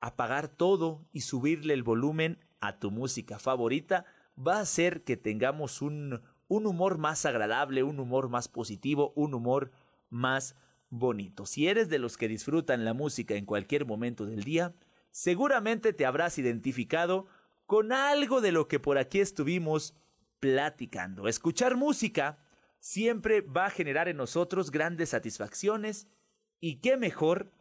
apagar 0.00 0.48
todo 0.48 1.08
y 1.12 1.22
subirle 1.22 1.74
el 1.74 1.82
volumen 1.82 2.38
a 2.60 2.78
tu 2.78 2.90
música 2.90 3.38
favorita, 3.38 4.04
va 4.36 4.58
a 4.58 4.60
hacer 4.60 5.02
que 5.02 5.16
tengamos 5.16 5.82
un, 5.82 6.20
un 6.48 6.66
humor 6.66 6.98
más 6.98 7.24
agradable, 7.26 7.82
un 7.82 8.00
humor 8.00 8.28
más 8.28 8.48
positivo, 8.48 9.12
un 9.16 9.34
humor 9.34 9.72
más 10.10 10.54
Si 11.44 11.68
eres 11.68 11.88
de 11.88 11.98
los 11.98 12.16
que 12.16 12.28
disfrutan 12.28 12.84
la 12.84 12.94
música 12.94 13.34
en 13.34 13.44
cualquier 13.44 13.84
momento 13.84 14.26
del 14.26 14.44
día, 14.44 14.72
seguramente 15.10 15.92
te 15.92 16.06
habrás 16.06 16.38
identificado 16.38 17.26
con 17.66 17.92
algo 17.92 18.40
de 18.40 18.52
lo 18.52 18.68
que 18.68 18.80
por 18.80 18.98
aquí 18.98 19.20
estuvimos 19.20 19.94
platicando. 20.40 21.28
Escuchar 21.28 21.76
música 21.76 22.38
siempre 22.80 23.42
va 23.42 23.66
a 23.66 23.70
generar 23.70 24.08
en 24.08 24.16
nosotros 24.16 24.70
grandes 24.70 25.10
satisfacciones 25.10 26.06
y 26.60 26.76
qué 26.76 26.96
mejor 26.96 27.52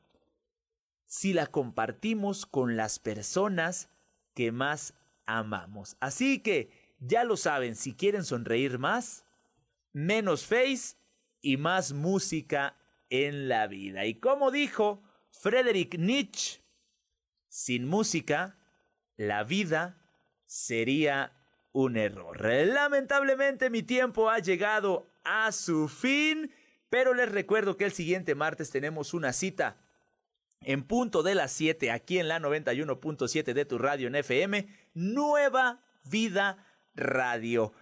si 1.05 1.34
la 1.34 1.47
compartimos 1.47 2.45
con 2.45 2.78
las 2.78 2.99
personas 2.99 3.89
que 4.34 4.51
más 4.51 4.93
amamos. 5.25 5.97
Así 5.99 6.39
que 6.39 6.71
ya 6.99 7.23
lo 7.23 7.38
saben, 7.38 7.75
si 7.75 7.93
quieren 7.93 8.23
sonreír 8.23 8.80
más, 8.80 9.25
menos 9.93 10.45
face 10.45 10.95
y 11.41 11.57
más 11.57 11.93
música 11.93 12.78
en 13.10 13.49
la 13.49 13.68
vida. 13.68 14.05
Y 14.05 14.16
como 14.16 14.51
dijo 14.51 15.01
Friedrich 15.32 15.97
Nietzsche, 15.97 16.62
sin 17.49 17.88
música, 17.88 18.58
la 19.16 19.43
vida 19.43 19.97
sería 20.45 21.32
un 21.74 21.97
error. 21.97 22.41
Lamentablemente 22.41 23.70
mi 23.70 23.84
tiempo 23.84 24.30
ha 24.30 24.39
llegado 24.39 25.05
a 25.24 25.51
su 25.51 25.88
fin, 25.88 26.51
pero 26.89 27.14
les 27.14 27.32
recuerdo 27.32 27.78
que 27.78 27.86
el 27.86 27.91
siguiente 27.91 28.36
martes 28.36 28.72
tenemos 28.72 29.14
una 29.14 29.34
cita 29.34 29.78
en 30.62 30.84
punto 30.84 31.24
de 31.24 31.36
las 31.36 31.51
7 31.51 31.91
aquí 31.91 32.20
en 32.20 32.28
la 32.28 32.39
91.7 32.39 33.53
de 33.53 33.66
tu 33.66 33.78
radio 33.78 34.08
en 34.08 34.16
FM, 34.16 34.68
Nueva 34.93 35.80
Vida 36.05 36.66
Radio. 36.95 37.74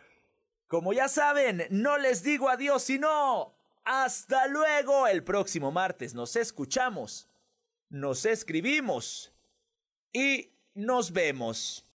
Como 0.68 0.92
ya 0.94 1.08
saben, 1.08 1.66
no 1.70 1.98
les 1.98 2.24
digo 2.24 2.50
adiós, 2.50 2.84
sino 2.84 3.55
hasta 3.86 4.48
luego. 4.48 5.08
El 5.08 5.24
próximo 5.24 5.72
martes 5.72 6.14
nos 6.14 6.36
escuchamos, 6.36 7.30
nos 7.90 8.26
escribimos 8.26 9.32
y 10.12 10.52
nos 10.74 11.12
vemos. 11.12 11.84